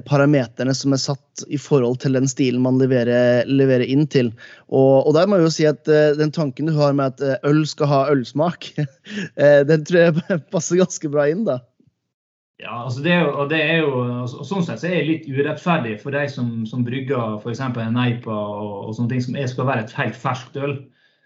parameterne 0.08 0.76
som 0.78 0.95
er 0.95 1.02
satt 1.02 1.45
i 1.47 1.60
forhold 1.62 2.02
til 2.04 2.17
den 2.17 2.30
stilen 2.30 2.63
man 2.63 2.80
leverer, 2.82 3.47
leverer 3.50 3.88
inn 3.88 4.08
til. 4.12 4.32
Og, 4.69 5.08
og, 5.08 5.13
der 5.17 5.30
må 5.30 5.39
jeg 5.39 5.47
jo 5.47 5.56
si 5.56 5.67
at 5.69 5.91
eh, 5.91 6.13
den 6.19 6.34
tanken 6.36 6.69
du 6.69 6.76
har 6.78 6.95
med 6.97 7.15
at 7.15 7.26
eh, 7.26 7.50
øl 7.50 7.63
skal 7.69 7.91
ha 7.91 8.06
ølsmak, 8.13 8.71
eh, 9.41 9.62
den 9.67 9.88
tror 9.88 10.08
jeg 10.08 10.41
passer 10.54 10.82
ganske 10.82 11.12
bra 11.13 11.30
inn, 11.32 11.45
da. 11.47 11.62
Ja, 12.62 12.84
altså 12.84 13.02
det 13.02 13.15
og 13.26 13.50
det 13.50 13.58
er 13.58 13.80
jo, 13.82 13.91
og 14.21 14.45
Sånn 14.45 14.62
sett 14.65 14.84
så 14.84 14.89
er 14.89 15.00
det 15.00 15.08
litt 15.08 15.30
urettferdig 15.30 15.95
for 16.02 16.13
de 16.13 16.28
som, 16.30 16.62
som 16.69 16.86
brygger 16.86 17.39
f.eks. 17.39 17.62
en 17.65 17.95
Neipa 17.95 18.36
og, 18.36 18.74
og, 18.86 18.91
sånne 18.97 19.15
ting 19.15 19.24
som 19.26 19.38
er, 19.39 19.47
skal 19.50 19.69
være 19.69 19.86
et 19.88 19.95
helt 19.97 20.19
ferskt 20.19 20.60
øl. 20.62 20.76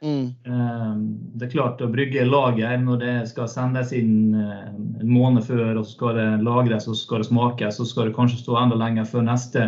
Mm. 0.05 0.29
Ehm, 0.47 1.01
det 1.35 1.47
er 1.47 1.51
klart 1.55 1.83
å 1.83 1.89
brygge 1.91 2.23
lager 2.27 2.77
når 2.79 3.01
det 3.01 3.15
skal 3.31 3.49
sendes 3.51 3.91
inn 3.95 4.35
eh, 4.37 4.69
en 5.01 5.11
måned 5.11 5.43
før, 5.47 5.73
og 5.73 5.83
så 5.83 5.97
skal 5.97 6.19
det 6.19 6.27
lagres 6.45 6.87
og 6.87 6.95
så 6.95 7.01
skal 7.01 7.23
det 7.23 7.29
smakes, 7.29 7.81
så 7.81 7.89
skal 7.89 8.09
det 8.09 8.15
kanskje 8.15 8.39
stå 8.43 8.55
enda 8.61 8.79
lenger 8.79 9.07
før 9.09 9.27
neste, 9.27 9.67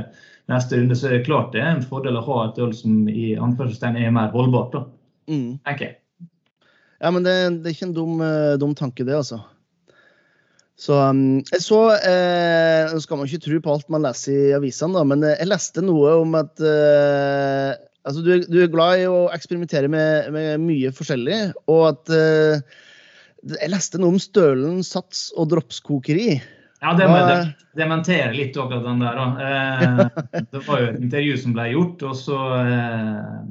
neste 0.51 0.79
runde. 0.79 0.95
Så 0.95 1.09
er 1.09 1.17
det 1.17 1.27
klart 1.27 1.51
det 1.55 1.65
er 1.65 1.73
en 1.73 1.83
fordel 1.83 2.19
å 2.19 2.25
ha 2.29 2.39
et 2.45 2.63
øl 2.63 2.71
som 2.75 3.11
i 3.11 3.33
anførselstegn 3.35 3.99
er 3.99 4.15
mer 4.15 4.31
holdbart. 4.35 4.77
da, 4.77 4.85
mm. 5.33 5.51
tenker 5.67 5.89
jeg. 5.89 5.99
Ja, 7.03 7.11
men 7.11 7.27
det, 7.27 7.35
det 7.59 7.69
er 7.69 7.75
ikke 7.75 7.89
en 7.91 7.97
dum, 7.99 8.17
eh, 8.23 8.55
dum 8.61 8.73
tanke, 8.77 9.03
det, 9.03 9.19
altså. 9.19 9.43
Så 10.77 10.93
um, 10.93 11.39
jeg 11.49 11.63
så 11.65 11.79
eh, 11.97 12.85
Nå 12.91 13.01
skal 13.01 13.19
man 13.19 13.29
ikke 13.29 13.45
tro 13.47 13.59
på 13.65 13.73
alt 13.73 13.87
man 13.93 14.05
leser 14.05 14.33
i 14.35 14.55
avisene, 14.57 15.01
men 15.09 15.25
eh, 15.25 15.39
jeg 15.39 15.49
leste 15.49 15.81
noe 15.81 16.19
om 16.21 16.35
at 16.37 16.61
eh, 16.61 17.71
altså 18.05 18.21
du, 18.21 18.35
du, 18.45 18.59
er 18.61 18.69
glad 18.69 19.01
i 19.01 19.07
å 19.09 19.23
eksperimentere 19.33 19.89
med, 19.89 20.29
med 20.35 20.61
mye 20.61 20.91
forskjellig, 20.93 21.39
og 21.73 21.81
at 21.93 22.13
eh, 22.13 22.83
Jeg 23.57 23.71
leste 23.71 24.01
noe 24.01 24.13
om 24.13 24.21
Stølen 24.21 24.83
sats 24.85 25.31
og 25.37 25.49
dropskokeri. 25.53 26.37
Ja, 26.83 26.93
det 26.93 27.07
må 27.09 27.17
jeg 27.23 27.49
dementere 27.79 28.33
litt 28.35 28.57
akkurat 28.59 28.85
den 28.85 29.01
der. 29.01 29.21
Eh, 29.41 30.45
det 30.53 30.61
var 30.67 30.83
jo 30.83 30.91
et 30.91 31.01
intervju 31.01 31.41
som 31.41 31.57
ble 31.57 31.71
gjort, 31.71 32.05
og 32.05 32.21
så 32.21 32.39
eh, 32.59 33.41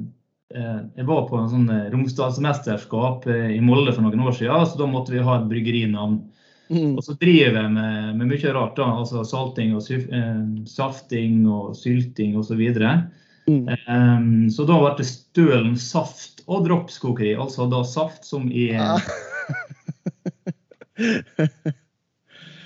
jeg 0.55 1.09
var 1.11 1.27
på 1.27 1.41
en 1.41 1.51
sånn 1.51 1.67
Romsdalsmesterskap 1.91 3.27
i 3.27 3.59
Molde 3.59 3.91
for 3.91 4.07
noen 4.07 4.23
år 4.29 4.39
siden, 4.39 4.63
så 4.63 4.79
da 4.79 4.87
måtte 4.87 5.11
vi 5.11 5.27
ha 5.27 5.41
et 5.41 5.51
bryggerinavn. 5.51 6.21
Mm. 6.69 6.97
Og 6.97 7.03
så 7.05 7.15
driver 7.19 7.61
jeg 7.61 7.71
med, 7.71 8.15
med, 8.17 8.31
mye 8.31 8.53
rart. 8.55 8.75
da, 8.79 8.89
altså 8.99 9.23
Salting 9.27 9.75
og 9.77 9.87
eh, 9.93 10.41
safting 10.67 11.47
og 11.47 11.75
sylting 11.79 12.37
osv. 12.39 12.61
Så, 12.75 12.93
mm. 13.47 13.67
um, 13.87 14.49
så 14.51 14.67
da 14.67 14.79
ble 14.81 14.93
det 14.99 15.07
Stølen 15.09 15.77
saft 15.79 16.43
og 16.47 16.67
dropskokeri. 16.67 17.35
Altså 17.39 17.69
da 17.71 17.83
saft 17.87 18.27
som 18.27 18.51
i 18.51 18.69
ah. 18.75 19.01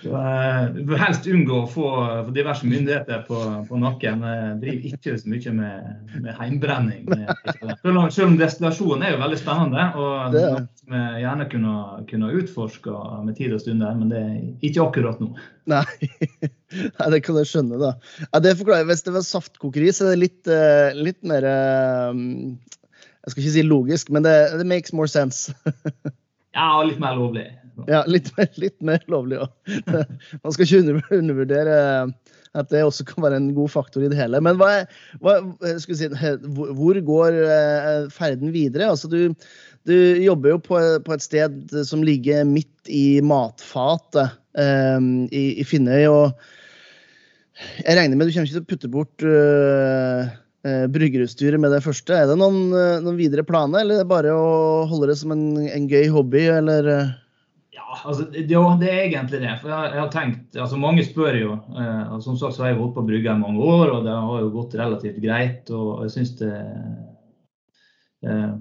Du 0.02 0.82
bør 0.90 1.00
helst 1.02 1.28
unngå 1.30 1.62
å 1.62 1.70
få 1.70 1.88
diverse 2.34 2.68
myndigheter 2.68 3.24
på, 3.28 3.38
på 3.68 3.82
nakken. 3.82 4.24
Jeg 4.26 4.60
driver 4.64 4.88
ikke 4.92 5.18
så 5.22 5.32
mye 5.34 5.56
med, 5.58 5.90
med 6.26 6.32
heimbrenning. 6.40 7.10
Selv 7.84 8.28
om 8.28 8.38
destillasjonen 8.40 9.06
er 9.06 9.16
jo 9.16 9.22
veldig 9.22 9.42
spennende, 9.42 9.88
og 10.00 10.36
det 10.36 10.46
vi 10.92 11.22
gjerne 11.22 11.46
kunne, 11.52 11.74
kunne 12.10 12.32
utforska 12.36 12.96
med 13.26 13.38
tid 13.38 13.54
og 13.56 13.62
stund 13.64 13.84
men 13.84 14.10
det 14.12 14.22
er 14.22 14.40
ikke 14.68 14.88
akkurat 14.88 15.22
nå. 15.24 15.30
Nei, 15.72 15.86
Nei 16.98 17.10
det 17.14 17.22
kan 17.26 17.38
jeg 17.40 17.50
skjønne, 17.52 17.80
da. 17.80 17.94
Ja, 18.26 18.42
det 18.44 18.58
forklarer, 18.60 18.90
Hvis 18.90 19.06
det 19.06 19.14
var 19.16 19.26
saftkokeri, 19.26 19.92
så 19.96 20.08
er 20.08 20.16
det 20.16 20.24
litt, 20.26 20.42
eh, 20.52 20.98
litt 20.98 21.22
mer 21.28 21.48
eh, 21.48 22.24
Jeg 23.22 23.34
skal 23.34 23.44
ikke 23.44 23.56
si 23.56 23.66
logisk, 23.68 24.12
men 24.12 24.28
det, 24.28 24.36
det 24.60 24.68
makes 24.68 24.96
more 24.98 25.12
sense. 25.12 25.54
ja, 26.56 26.68
og 26.78 26.90
litt 26.90 27.02
mer 27.02 27.18
lovlig. 27.20 27.48
Ja, 27.88 28.04
litt 28.10 28.30
litt 28.60 28.78
mer 28.84 29.02
lovlig 29.12 29.40
òg. 29.46 29.52
Man 30.44 30.54
skal 30.54 30.68
ikke 30.68 31.18
undervurdere 31.18 31.78
at 32.60 32.68
det 32.74 32.82
også 32.84 33.06
kan 33.08 33.24
være 33.24 33.40
en 33.40 33.52
god 33.56 33.72
faktor 33.72 34.04
i 34.04 34.10
det 34.12 34.18
hele. 34.20 34.42
Men 34.44 34.58
hva, 34.60 34.84
hva, 35.24 35.38
si, 35.80 36.10
hvor 36.52 37.00
går 37.08 37.38
eh, 37.46 38.10
ferden 38.12 38.52
videre? 38.52 38.90
Altså, 38.92 39.08
du, 39.08 39.32
du 39.88 39.96
jobber 40.20 40.58
jo 40.58 40.60
på, 40.66 40.82
på, 41.06 41.16
et 41.16 41.24
sted 41.24 41.78
som 41.88 42.04
ligger 42.04 42.44
midt 42.48 42.92
i 42.92 43.22
matfatet 43.24 44.36
um, 44.60 45.30
i, 45.32 45.46
i 45.62 45.68
Finnøy. 45.68 46.10
og 46.12 46.36
jeg 47.86 47.96
regner 47.96 48.18
med 48.18 48.28
du 48.28 48.34
kommer 48.34 48.50
ikke 48.50 48.58
til 48.58 48.66
å 48.66 48.72
putte 48.72 48.92
bort 48.92 49.24
uh, 49.24 50.32
uh, 50.67 50.86
bryggerutstyret 50.91 51.62
med 51.62 51.74
det 51.76 51.82
første. 51.86 52.15
Er 52.15 52.30
det 52.30 52.38
noen, 52.41 52.69
uh, 52.76 53.00
noen 53.04 53.19
videre 53.19 53.45
planer, 53.47 53.84
eller 53.84 54.00
er 54.00 54.06
det 54.06 54.12
bare 54.12 54.36
å 54.36 54.86
holde 54.91 55.12
det 55.12 55.17
som 55.21 55.34
en, 55.36 55.45
en 55.65 55.89
gøy 55.91 56.08
hobby? 56.13 56.47
eller... 56.60 56.93
Altså, 57.91 58.26
ja, 58.34 58.63
det 58.80 58.89
er 58.89 59.02
egentlig 59.06 59.41
det. 59.41 59.52
For 59.62 59.71
jeg, 59.71 59.91
jeg, 59.91 60.00
har 60.00 60.12
tenkt, 60.13 60.56
altså 60.56 60.80
Mange 60.80 61.04
spør 61.06 61.38
jo. 61.38 61.56
Eh, 61.76 62.19
Som 62.24 62.38
sagt 62.39 62.56
så 62.56 62.63
har 62.63 62.71
jeg 62.71 62.80
holdt 62.80 62.95
på 62.95 63.04
å 63.04 63.08
brygge 63.08 63.34
i 63.34 63.41
mange 63.41 63.63
år, 63.63 63.91
og 63.95 64.06
det 64.08 64.15
har 64.15 64.43
jo 64.43 64.52
gått 64.54 64.78
relativt 64.80 65.19
greit. 65.24 65.69
og 65.69 66.04
jeg 66.06 66.13
synes 66.15 66.32
det, 66.39 66.54
eh, 68.24 68.54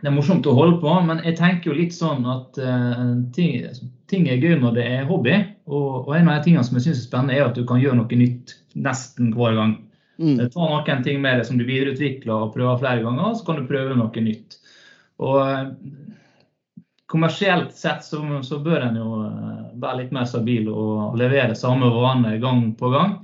det 0.00 0.08
er 0.08 0.16
morsomt 0.16 0.48
å 0.48 0.56
holde 0.56 0.80
på. 0.80 0.94
Men 1.04 1.20
jeg 1.26 1.36
tenker 1.40 1.70
jo 1.70 1.76
litt 1.76 1.92
sånn 1.92 2.24
at 2.24 2.56
uh, 2.56 3.20
ting, 3.36 3.66
ting, 4.08 4.30
er 4.32 4.40
gøy 4.40 4.56
når 4.62 4.78
det 4.78 4.86
er 4.88 5.08
hobby. 5.10 5.36
Og, 5.68 6.08
og 6.08 6.14
en 6.16 6.30
av 6.30 6.38
de 6.38 6.48
tingene 6.48 6.64
som 6.64 6.78
jeg 6.78 6.86
syns 6.86 7.02
er 7.02 7.04
spennende, 7.04 7.36
er 7.36 7.50
at 7.50 7.58
du 7.58 7.66
kan 7.68 7.82
gjøre 7.82 7.98
noe 8.00 8.20
nytt 8.22 8.56
nesten 8.72 9.34
hver 9.36 9.58
gang. 9.58 9.76
Mm. 10.20 10.36
Ta 10.52 10.68
noen 10.68 11.04
ting 11.04 11.20
med 11.22 11.40
deg 11.40 11.48
som 11.48 11.56
du 11.56 11.64
videreutvikler 11.64 12.46
og 12.46 12.54
prøver 12.54 12.80
flere 12.82 13.04
ganger, 13.06 13.34
så 13.34 13.46
kan 13.46 13.60
du 13.60 13.68
prøve 13.68 13.96
noe 13.96 14.24
nytt. 14.24 14.58
Og 15.20 15.40
kommersielt 17.10 17.72
sett 17.76 18.04
så, 18.04 18.20
så, 18.46 18.58
bør 18.62 18.84
en 18.86 18.98
jo 19.00 19.08
eh, 19.26 19.62
være 19.82 20.02
litt 20.02 20.12
mer 20.14 20.28
stabil 20.30 20.68
og 20.70 21.16
levere 21.18 21.56
samme 21.58 21.88
vane 21.90 22.36
gang 22.42 22.68
på 22.78 22.92
gang. 22.92 23.16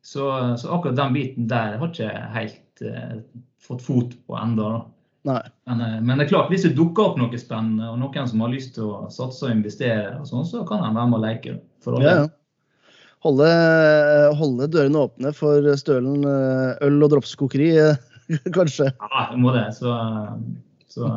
Så, 0.00 0.30
så, 0.56 0.70
akkurat 0.70 0.96
den 0.96 1.16
biten 1.16 1.48
der 1.50 1.76
har 1.80 1.90
ikke 1.90 2.12
helt 2.36 2.84
eh, 2.86 3.18
fått 3.60 3.82
fot 3.84 4.14
på 4.26 4.38
ennå. 4.38 4.70
Men, 5.26 5.82
men, 6.06 6.12
det 6.14 6.28
er 6.28 6.30
klart, 6.30 6.52
hvis 6.54 6.64
det 6.68 6.76
dukker 6.78 7.10
opp 7.10 7.16
noe 7.18 7.38
spennende, 7.40 7.90
og 7.90 7.98
noen 7.98 8.28
som 8.30 8.44
har 8.44 8.52
lyst 8.54 8.76
til 8.76 8.86
å 8.86 9.08
satse 9.10 9.48
og 9.48 9.56
investere, 9.56 10.14
og 10.20 10.28
sånn, 10.30 10.46
så 10.46 10.62
kan 10.68 10.86
en 10.86 10.94
være 10.94 11.10
med 11.10 11.18
og 11.18 11.24
leke. 11.26 11.56
For 11.82 11.98
alle. 11.98 12.12
Ja, 12.12 12.28
holde, 13.24 13.48
holde, 14.38 14.68
dørene 14.72 15.06
åpne 15.06 15.32
for 15.36 15.64
Stølen 15.80 16.26
øl- 16.26 17.06
og 17.06 17.10
dropskokeri, 17.14 17.72
kanskje? 18.56 18.90
Ja, 18.92 19.26
det 19.32 19.40
må 19.40 19.54
det. 19.56 19.68
Så, 19.78 19.94
så 20.92 21.10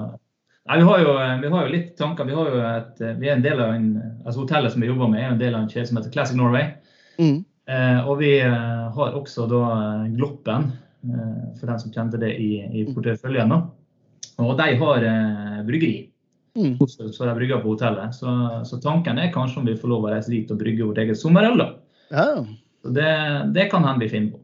Nei, 0.70 0.78
vi, 0.78 0.86
har 0.86 1.00
jo, 1.02 1.14
vi, 1.42 1.50
har 1.50 1.64
jo, 1.66 1.74
litt 1.74 1.94
tanker. 1.98 2.28
Vi, 2.30 2.36
har 2.38 2.50
jo 2.54 2.60
et, 2.62 3.00
vi 3.18 3.30
er 3.30 3.40
en 3.40 3.46
del 3.46 3.62
av 3.64 3.72
en, 3.74 3.88
altså 4.22 4.44
Hotellet 4.44 4.76
som 4.76 4.84
vi 4.84 4.90
jobber 4.92 5.10
med, 5.10 5.24
er 5.24 5.32
en 5.32 5.40
del 5.42 5.56
av 5.56 5.64
en 5.64 5.72
kjede 5.72 5.90
som 5.90 5.98
heter 5.98 6.14
Classic 6.14 6.38
Norway. 6.38 6.68
Mm. 7.18 7.40
Eh, 7.70 8.06
og 8.06 8.20
vi 8.22 8.36
eh, 8.44 8.86
har 8.94 9.18
også 9.18 9.48
da 9.50 9.64
eh, 9.72 10.06
Gloppen, 10.14 10.70
eh, 11.10 11.42
for 11.58 11.72
den 11.72 11.82
som 11.82 11.96
kjente 11.96 12.22
det 12.22 12.36
i, 12.38 12.52
i 12.62 12.86
mm. 12.86 12.94
porteføljen. 12.94 13.56
Og 14.46 14.54
de 14.62 14.70
har 14.84 15.10
eh, 15.10 15.60
bryggeri. 15.66 15.98
Mm. 16.60 16.78
Så 16.86 17.26
de 17.26 17.36
brygger 17.40 17.64
på 17.64 17.74
hotellet. 17.74 18.14
Så, 18.14 18.30
så, 18.70 18.78
tanken 18.84 19.18
er 19.18 19.34
kanskje 19.34 19.64
om 19.64 19.70
vi 19.70 19.78
får 19.80 19.90
lov 19.90 20.06
å 20.06 20.14
reise 20.14 20.34
dit 20.34 20.54
og 20.54 20.62
brygge 20.62 20.86
vårt 20.86 21.02
eget 21.02 21.18
sommerøl. 21.18 21.66
Ja. 22.10 22.46
Det, 22.84 23.10
det 23.56 23.70
kan 23.72 23.84
han 23.84 24.00
bli 24.00 24.10
fin 24.10 24.30
på. 24.32 24.40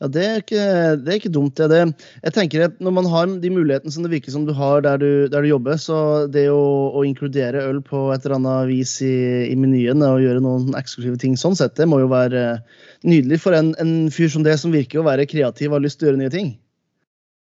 Ja, 0.00 0.08
det 0.08 0.22
er, 0.24 0.38
ikke, 0.40 0.60
det 0.96 1.10
er 1.12 1.18
ikke, 1.18 1.32
dumt. 1.34 1.58
Det. 1.58 1.66
det. 1.68 1.80
Jeg 2.24 2.32
tenker 2.32 2.62
at 2.64 2.78
Når 2.80 2.94
man 2.96 3.08
har 3.12 3.26
de 3.42 3.50
mulighetene 3.52 3.92
som 3.92 4.06
det 4.06 4.14
virker 4.14 4.32
som 4.32 4.46
du 4.48 4.54
har 4.56 4.80
der 4.86 4.96
du, 4.96 5.28
der 5.28 5.44
du 5.44 5.50
jobber, 5.50 5.76
så 5.76 6.24
det 6.32 6.46
å, 6.48 6.62
å, 6.96 7.02
inkludere 7.04 7.66
øl 7.68 7.82
på 7.84 8.06
et 8.14 8.24
eller 8.24 8.38
annet 8.38 8.70
vis 8.70 8.94
i, 9.04 9.12
i 9.52 9.58
menyen 9.60 10.00
og 10.06 10.22
gjøre 10.24 10.40
noen 10.40 10.72
eksklusive 10.80 11.20
ting 11.20 11.36
sånn 11.36 11.58
sett, 11.58 11.76
det 11.76 11.88
må 11.90 12.00
jo 12.00 12.08
være 12.08 12.62
nydelig 13.04 13.42
for 13.44 13.56
en, 13.58 13.74
en 13.82 14.08
fyr 14.14 14.32
som 14.32 14.46
det, 14.46 14.56
som 14.62 14.72
virker 14.72 15.02
å 15.02 15.06
være 15.10 15.28
kreativ 15.28 15.68
og 15.68 15.76
har 15.76 15.84
lyst 15.84 16.00
til 16.00 16.08
å 16.08 16.12
gjøre 16.14 16.22
nye 16.24 16.32
ting. 16.32 16.54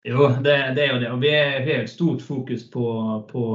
Jo, 0.08 0.30
det, 0.46 0.56
det 0.78 0.86
er 0.86 0.94
jo 0.94 1.02
det. 1.02 1.12
Og 1.12 1.22
vi 1.26 1.36
har 1.36 1.68
et 1.82 1.92
stort 1.92 2.24
fokus 2.24 2.64
på, 2.72 2.88
på 3.28 3.46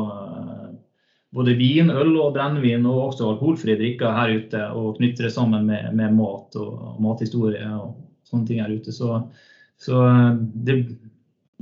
både 1.34 1.54
vin, 1.58 1.90
øl 1.94 2.14
og 2.18 2.34
brennevin 2.34 2.86
og 2.90 3.10
også 3.10 3.28
alkoholfrie 3.30 3.78
drikker 3.78 4.14
her 4.16 4.32
ute. 4.40 4.62
Og 4.74 4.96
knytte 4.98 5.26
det 5.26 5.34
sammen 5.34 5.66
med, 5.68 5.92
med 5.94 6.16
mat 6.18 6.56
og 6.58 6.96
mathistorie. 7.02 7.66
og 7.76 7.98
sånne 8.30 8.48
ting 8.48 8.62
her 8.62 8.72
ute. 8.72 8.94
Så, 8.94 9.20
så 9.80 10.02
eh, 10.06 10.32
det, 10.66 10.80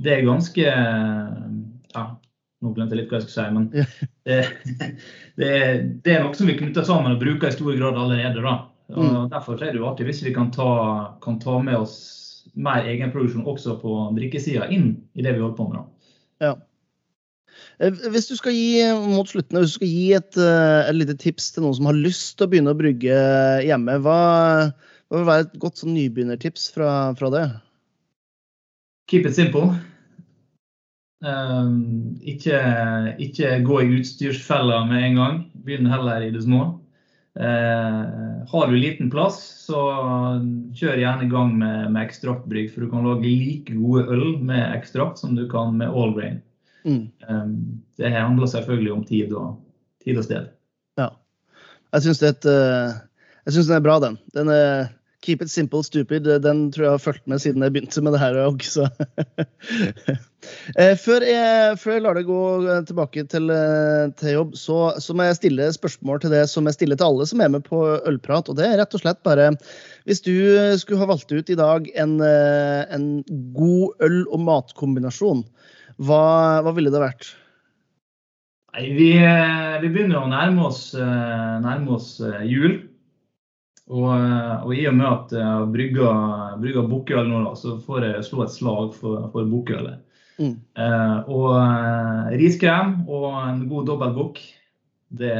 det, 0.01 0.15
er 0.15 0.27
ganske 0.27 0.65
Ja, 0.65 2.05
nå 2.59 2.73
glemte 2.75 2.95
jeg 2.95 3.03
litt 3.03 3.13
hva 3.13 3.19
jeg 3.19 3.27
skulle 3.27 3.37
si, 3.37 3.55
men 3.55 3.69
det, 4.27 4.39
det, 5.39 5.51
det 6.05 6.15
er 6.15 6.25
noe 6.25 6.37
som 6.37 6.49
vi 6.49 6.57
knytter 6.59 6.87
sammen 6.87 7.15
og 7.15 7.21
bruker 7.23 7.49
i 7.49 7.55
stor 7.55 7.73
grad 7.75 7.97
allerede. 7.97 8.43
da. 8.45 8.55
Og 8.95 9.05
mm. 9.05 9.19
Derfor 9.33 9.59
er 9.61 9.73
det 9.73 9.81
jo 9.81 9.89
artig 9.89 10.09
hvis 10.09 10.23
vi 10.25 10.35
kan 10.35 10.53
ta, 10.53 10.71
kan 11.23 11.37
ta 11.41 11.59
med 11.63 11.77
oss 11.81 11.99
mer 12.59 12.87
egenproduksjon 12.89 13.45
også 13.47 13.77
på 13.81 13.95
drikkesida 14.15 14.67
inn 14.73 14.91
i 15.13 15.23
det 15.23 15.35
vi 15.35 15.43
holder 15.43 15.57
på 15.57 15.69
med. 15.69 15.79
da. 15.79 16.15
Ja. 16.39 16.55
Eh, 17.79 17.95
hvis 18.11 18.27
du 18.27 18.35
skal 18.35 18.55
gi 18.55 18.83
mot 19.07 19.29
slutten, 19.29 19.59
hvis 19.59 19.73
du 19.73 19.77
skal 19.79 19.91
gi 19.93 20.07
et, 20.17 20.39
eh, 20.39 20.89
et 20.89 20.97
lite 20.97 21.15
tips 21.19 21.53
til 21.55 21.63
noen 21.63 21.77
som 21.77 21.87
har 21.87 21.99
lyst 21.99 22.35
til 22.37 22.47
å 22.47 22.51
begynne 22.51 22.73
å 22.75 22.79
brygge 22.79 23.19
hjemme, 23.65 23.99
hva, 24.03 24.19
hva 25.07 25.21
vil 25.21 25.29
være 25.29 25.47
et 25.47 25.55
godt 25.63 25.79
sånn 25.79 25.95
nybegynnertips 25.95 26.67
fra, 26.75 26.89
fra 27.19 27.31
det? 27.35 27.45
Keep 29.09 29.25
it 29.25 29.37
simple. 29.37 29.71
Um, 31.19 32.19
ikke, 32.23 32.59
ikke, 33.19 33.57
gå 33.67 33.79
i 33.81 33.95
utstyrsfella 33.97 34.83
med 34.87 35.07
en 35.07 35.17
gang. 35.19 35.39
Begynn 35.65 35.89
heller 35.91 36.23
i 36.23 36.29
det 36.35 36.43
små. 36.45 36.77
Uh, 37.39 38.43
har 38.51 38.67
du 38.67 38.75
liten 38.75 39.09
plass, 39.11 39.39
så 39.69 39.79
kjør 40.75 40.99
gjerne 40.99 41.27
i 41.27 41.31
gang 41.31 41.55
med, 41.59 41.91
med 41.93 42.03
ekstraktbrygg, 42.03 42.71
for 42.73 42.83
du 42.83 42.91
kan 42.91 43.07
lage 43.07 43.27
like 43.27 43.75
gode 43.79 44.05
øl 44.11 44.39
med 44.43 44.75
ekstrakt 44.75 45.21
som 45.21 45.35
du 45.37 45.45
kan 45.51 45.75
med 45.79 45.91
all 45.91 46.11
grain. 46.17 46.41
Mm. 46.85 47.09
Eh, 47.23 47.47
det 47.97 48.13
handler 48.13 48.51
selvfølgelig 48.51 48.93
om 48.93 49.03
tid 49.07 49.33
og, 49.33 49.57
tid 50.03 50.17
og 50.17 50.27
sted. 50.27 50.53
Ja. 50.99 51.09
Jeg 51.93 52.05
syns 52.05 52.21
den 53.67 53.75
er 53.75 53.83
bra, 53.83 53.99
den. 54.03 54.17
Den 54.35 54.51
er 54.53 54.89
Keep 55.21 55.41
it 55.41 55.51
simple, 55.51 55.83
stupid. 55.83 56.23
Den 56.43 56.69
tror 56.71 56.85
jeg 56.85 56.93
har 56.93 57.01
fulgt 57.03 57.25
med 57.27 57.41
siden 57.43 57.63
jeg 57.65 57.73
begynte 57.75 58.01
med 58.01 58.13
det 58.15 58.21
her 58.21 58.37
òg, 58.39 58.61
så 58.63 58.85
før, 61.03 61.25
jeg, 61.27 61.73
før, 61.81 61.91
jeg, 61.91 62.03
lar 62.05 62.15
det 62.15 62.23
gå 62.23 62.39
tilbake 62.87 63.25
til, 63.27 63.51
til 64.21 64.37
jobb, 64.37 64.55
så, 64.55 64.77
så, 65.03 65.11
må 65.13 65.27
jeg 65.27 65.39
stille 65.41 65.67
spørsmål 65.75 66.23
til 66.23 66.31
det 66.31 66.45
som 66.47 66.69
jeg 66.69 66.77
stiller 66.77 66.99
til 66.99 67.09
alle 67.09 67.27
som 67.27 67.43
er 67.43 67.51
med 67.51 67.67
på 67.67 67.81
Ølprat. 68.07 68.47
Og 68.47 68.55
det 68.61 68.69
er 68.69 68.79
rett 68.79 68.95
og 68.95 69.03
slett 69.03 69.19
bare 69.27 69.51
Hvis 70.07 70.23
du 70.23 70.37
skulle 70.79 71.01
ha 71.03 71.09
valgt 71.11 71.35
ut 71.35 71.51
i 71.51 71.59
dag 71.59 71.91
en, 71.99 72.15
en 72.23 73.09
god 73.57 74.07
øl- 74.07 74.29
og 74.31 74.45
matkombinasjon, 74.47 75.43
hva, 75.99 76.23
hva 76.65 76.73
ville 76.75 76.91
det 76.93 77.03
vært? 77.03 77.31
Nei, 78.73 78.85
vi, 78.95 79.09
vi, 79.19 79.89
begynner 79.89 80.21
å 80.21 80.29
nærme 80.29 80.67
oss, 80.69 80.83
nærme 80.95 81.95
oss 81.97 82.13
jul. 82.47 82.77
Og, 83.89 84.05
og, 84.13 84.69
i 84.77 84.83
og 84.85 84.93
med 84.99 85.07
at 85.09 85.31
jeg 85.33 85.45
har 85.47 85.71
brygga, 85.73 86.09
brygga 86.61 86.83
bukkøl 86.91 87.25
nå, 87.25 87.41
da, 87.47 87.55
så 87.57 87.79
får 87.81 88.05
jeg 88.05 88.27
slå 88.27 88.43
et 88.45 88.53
slag 88.53 88.93
for, 88.93 89.25
for 89.33 89.49
bukkølet. 89.49 90.03
Mm. 90.39 90.55
Eh, 90.55 91.17
og 91.27 91.49
eh, 91.59 92.37
riskrem 92.39 93.01
og 93.11 93.27
en 93.41 93.65
god 93.67 93.89
dobbeltbukk, 93.89 94.39
det, 95.19 95.35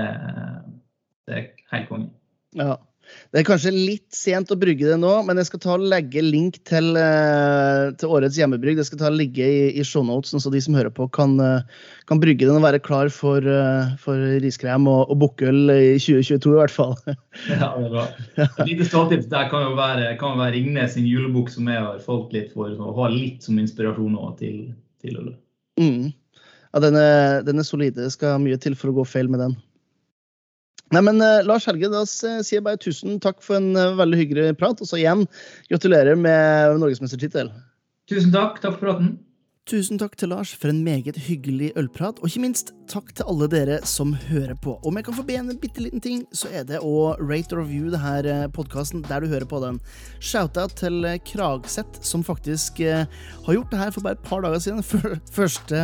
det 1.29 1.37
er 1.37 1.45
helt 1.71 1.91
konge. 1.91 2.09
Ja. 2.57 2.75
Det 3.29 3.43
er 3.43 3.45
kanskje 3.45 3.69
litt 3.69 4.07
sent 4.15 4.49
å 4.49 4.55
brygge 4.57 4.87
det 4.89 4.95
nå, 4.97 5.11
men 5.27 5.37
jeg 5.37 5.51
skal 5.51 5.59
ta 5.61 5.73
og 5.75 5.83
legge 5.85 6.23
link 6.25 6.55
til, 6.65 6.95
eh, 6.97 7.91
til 8.01 8.15
årets 8.15 8.39
hjemmebrygg. 8.39 8.79
Det 8.79 8.87
skal 8.87 9.01
ta 9.03 9.11
og 9.11 9.19
ligge 9.19 9.45
i, 9.45 9.59
i 9.77 9.85
shownotesen, 9.85 10.41
så 10.41 10.49
de 10.49 10.61
som 10.65 10.73
hører 10.73 10.89
på, 10.89 11.05
kan, 11.13 11.35
eh, 11.37 11.61
kan, 12.09 12.21
brygge 12.23 12.47
den 12.49 12.57
og 12.57 12.65
være 12.65 12.81
klar 12.81 13.13
for, 13.13 13.37
eh, 13.37 13.93
for 14.01 14.17
riskrem 14.41 14.89
og, 14.89 15.13
og 15.13 15.21
bukkøl 15.21 15.69
i 15.75 15.93
2022 16.01 16.55
i 16.55 16.59
hvert 16.63 16.73
fall. 16.73 16.97
Ja, 17.53 17.69
det 17.77 17.85
er 17.85 17.93
bra. 17.93 18.07
Et 18.47 18.65
lite 18.65 18.89
stalltips 18.89 19.29
der 19.29 19.45
kan 19.53 19.67
jo 19.67 19.77
være, 19.77 20.09
kan 20.17 20.41
være 20.41 20.57
Ringnes 20.57 20.97
sin 20.97 21.05
julebukk, 21.05 21.53
som 21.53 21.69
jeg 21.69 21.85
har 21.85 22.01
falt 22.01 22.33
litt 22.33 22.49
for, 22.57 22.73
å 22.73 22.97
ha 22.97 23.13
litt 23.13 23.45
som 23.45 23.61
inspirasjon 23.61 24.17
til, 24.41 24.71
til 25.05 25.21
ølet. 25.21 25.37
Mm. 25.77 26.09
Ja, 26.73 26.81
den 26.81 26.97
er, 26.97 27.43
den 27.45 27.61
er 27.61 27.65
solide. 27.67 28.01
Det 28.01 28.13
skal 28.17 28.41
mye 28.41 28.57
til 28.57 28.73
for 28.73 28.89
å 28.89 28.97
gå 28.97 29.05
feil 29.05 29.29
med 29.29 29.45
den. 29.45 29.59
Nei, 30.95 31.01
men 31.05 31.21
uh, 31.21 31.39
Lars 31.45 31.67
Helge, 31.69 31.89
da 31.93 32.03
sier 32.09 32.41
jeg 32.57 32.65
bare 32.65 32.79
tusen 32.81 33.19
takk 33.21 33.43
for 33.45 33.59
en 33.59 33.75
uh, 33.77 33.97
veldig 33.99 34.19
hyggelig 34.23 34.53
prat. 34.57 34.79
Og 34.81 34.89
så 34.89 34.97
igjen, 34.97 35.25
gratulerer 35.69 36.17
med 36.17 36.79
norgesmestertittel. 36.81 37.51
Tusen 38.09 38.33
takk. 38.33 38.57
Takk 38.63 38.79
for 38.79 38.87
praten. 38.87 39.17
Tusen 39.69 39.99
takk 40.01 40.15
til 40.17 40.31
Lars 40.33 40.49
for 40.57 40.71
en 40.71 40.79
meget 40.81 41.13
hyggelig 41.27 41.67
ølprat, 41.77 42.17
og 42.23 42.25
ikke 42.25 42.41
minst 42.41 42.71
takk 42.89 43.11
til 43.13 43.27
alle 43.29 43.45
dere 43.51 43.75
som 43.85 44.15
hører 44.17 44.55
på. 44.57 44.73
Om 44.81 44.97
jeg 44.97 45.05
kan 45.05 45.17
få 45.19 45.25
be 45.27 45.35
en 45.37 45.51
bitte 45.61 45.83
liten 45.83 46.01
ting, 46.01 46.23
så 46.33 46.49
er 46.49 46.63
det 46.65 46.79
å 46.81 47.11
rate 47.19 47.53
og 47.53 47.61
review 47.61 47.91
denne 47.93 48.23
eh, 48.25 48.47
podkasten 48.49 49.03
der 49.05 49.21
du 49.21 49.29
hører 49.29 49.45
på 49.45 49.59
den. 49.61 49.77
Shout-out 50.25 50.73
til 50.79 51.05
eh, 51.05 51.19
Kragseth, 51.21 52.01
som 52.01 52.23
faktisk 52.25 52.81
eh, 52.81 53.05
har 53.45 53.57
gjort 53.59 53.69
det 53.69 53.81
her 53.83 53.93
for 53.93 54.07
bare 54.07 54.17
et 54.17 54.25
par 54.25 54.41
dager 54.41 54.63
siden. 54.65 54.81
Første 55.37 55.83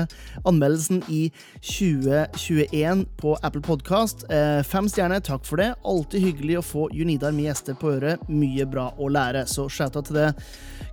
anmeldelsen 0.49 1.03
i 1.05 1.27
2021 1.61 3.05
på 3.21 3.35
Apple 3.45 3.61
Podkast. 3.69 4.25
Fem 4.65 4.89
stjerner, 4.89 5.21
takk 5.21 5.45
for 5.45 5.61
det. 5.61 5.75
Alltid 5.85 6.25
hyggelig 6.25 6.57
å 6.57 6.65
få 6.65 6.89
Junidar 6.95 7.35
med 7.37 7.51
gjester 7.51 7.77
på 7.77 7.93
øret. 7.99 8.25
Mye 8.33 8.65
bra 8.65 8.89
å 8.97 9.13
lære, 9.13 9.45
så 9.51 9.69
shout-out 9.69 10.09
til 10.09 10.23
det, 10.23 10.31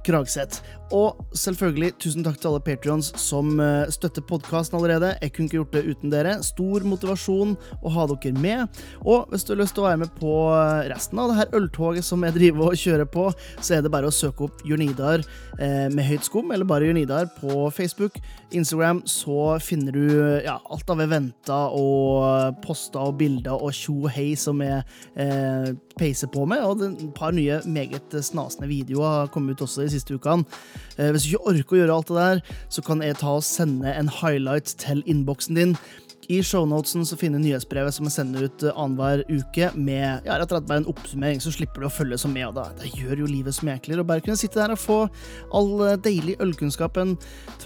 Kragseth. 0.05 0.61
Og 0.93 1.25
selvfølgelig 1.33 1.95
tusen 2.03 2.27
takk 2.27 2.37
til 2.41 2.53
alle 2.53 2.65
patrions 2.83 3.13
som 3.15 3.61
uh, 3.61 3.87
støtter 3.93 4.25
podkasten 4.27 4.75
allerede. 4.79 5.13
Jeg 5.23 5.33
kunne 5.33 5.47
ikke 5.47 5.59
gjort 5.61 5.77
det 5.77 5.83
uten 5.87 6.11
dere. 6.11 6.35
Stor 6.43 6.83
motivasjon 6.83 7.55
å 7.79 7.93
ha 7.95 8.07
dere 8.11 8.33
med. 8.35 8.81
Og 9.07 9.31
hvis 9.31 9.47
du 9.47 9.53
har 9.53 9.61
lyst 9.63 9.77
til 9.77 9.85
å 9.85 9.87
være 9.87 10.01
med 10.03 10.11
på 10.19 10.33
eh, 10.57 10.89
resten 10.91 11.21
av 11.21 11.31
det 11.31 11.39
her 11.39 11.55
øltoget 11.59 12.07
som 12.07 12.23
jeg 12.27 12.35
driver 12.35 12.73
og 12.73 12.79
kjører 12.79 13.09
på, 13.09 13.29
så 13.61 13.77
er 13.77 13.85
det 13.85 13.93
bare 13.93 14.11
å 14.11 14.15
søke 14.15 14.47
opp 14.49 14.63
Jonidar 14.67 15.23
eh, 15.59 15.89
med 15.93 16.07
høyt 16.07 16.27
skum, 16.27 16.51
eller 16.55 16.69
bare 16.69 16.89
Jonidar 16.89 17.31
på 17.39 17.69
Facebook. 17.75 18.19
Instagram 18.53 19.03
så 19.09 19.57
finner 19.63 19.95
du 19.95 20.07
ja, 20.45 20.59
alt 20.71 20.91
av 20.93 21.03
eventer 21.05 21.77
og 21.79 22.59
poster 22.65 23.03
og 23.03 23.19
bilder 23.21 23.63
og 23.63 23.73
tjo 23.77 24.11
hei 24.13 24.33
som 24.39 24.61
jeg 24.65 24.83
eh, 25.15 25.73
peiser 25.99 26.31
på 26.33 26.47
med. 26.49 26.65
Og 26.67 26.85
et 26.87 27.07
par 27.17 27.35
nye 27.37 27.61
meget 27.67 28.19
snasende 28.25 28.71
videoer 28.71 29.23
har 29.23 29.33
kommet 29.33 29.57
ut 29.57 29.67
også 29.67 29.87
de 29.87 29.93
siste 29.95 30.17
ukene. 30.17 30.47
Eh, 30.99 31.11
hvis 31.13 31.27
du 31.27 31.33
ikke 31.33 31.53
orker 31.53 31.77
å 31.77 31.83
gjøre 31.83 31.99
alt 31.99 32.13
det 32.13 32.19
der, 32.21 32.57
så 32.73 32.85
kan 32.85 33.05
jeg 33.05 33.19
ta 33.21 33.37
og 33.37 33.45
sende 33.47 33.93
en 33.93 34.09
highlight 34.09 34.75
til 34.81 35.05
innboksen 35.11 35.59
din. 35.59 35.77
I 36.31 36.39
shownotesen 36.47 37.03
så 37.07 37.17
finner 37.19 37.43
nyhetsbrevet 37.43 37.97
som 37.97 38.07
jeg 38.07 38.15
sender 38.15 38.47
ut 38.47 38.65
uh, 38.65 38.71
annenhver 38.79 39.25
uke, 39.27 39.69
med 39.75 40.23
ja, 40.25 40.39
rett 40.39 40.53
og 40.53 40.57
slett 40.57 40.69
bare 40.71 40.83
en 40.85 40.89
oppsummering, 40.93 41.43
så 41.43 41.53
slipper 41.53 41.83
du 41.83 41.89
å 41.89 41.93
følge 41.93 42.21
som 42.23 42.33
med. 42.33 42.47
Og 42.49 42.57
da. 42.57 42.69
Det 42.79 42.93
gjør 42.95 43.25
jo 43.25 43.31
livet 43.31 43.57
som 43.57 43.73
enklere 43.73 44.05
å 44.05 44.09
bare 44.09 44.25
kunne 44.25 44.39
sitte 44.41 44.61
der 44.61 44.75
og 44.75 44.81
få 44.81 45.01
all 45.53 45.73
uh, 45.83 45.99
deilig 46.01 46.39
ølkunnskapen 46.43 47.17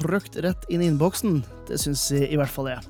trykt 0.00 0.40
rett 0.46 0.66
inn 0.72 0.82
i 0.82 0.90
innboksen. 0.90 1.42
Det 1.68 1.78
syns 1.82 2.08
i 2.16 2.34
hvert 2.38 2.52
fall 2.52 2.72
jeg. 2.72 2.82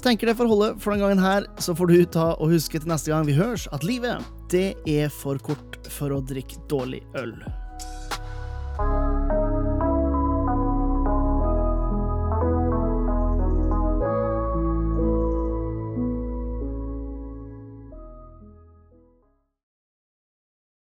Tenker 0.00 0.30
det 0.30 0.36
får 0.38 0.48
holde 0.48 0.70
for 0.80 0.94
den 0.94 1.02
gangen 1.02 1.20
her, 1.20 1.44
så 1.60 1.74
får 1.76 1.90
du 1.90 1.98
ta 2.08 2.30
og 2.38 2.54
huske 2.54 2.80
til 2.80 2.88
neste 2.88 3.12
gang 3.12 3.26
vi 3.28 3.36
høres, 3.36 3.66
at 3.74 3.84
livet, 3.84 4.24
det 4.48 4.72
er 4.88 5.12
for 5.12 5.36
kort 5.44 5.76
for 5.92 6.16
å 6.16 6.22
drikke 6.24 6.62
dårlig 6.72 7.02
øl. 7.20 7.36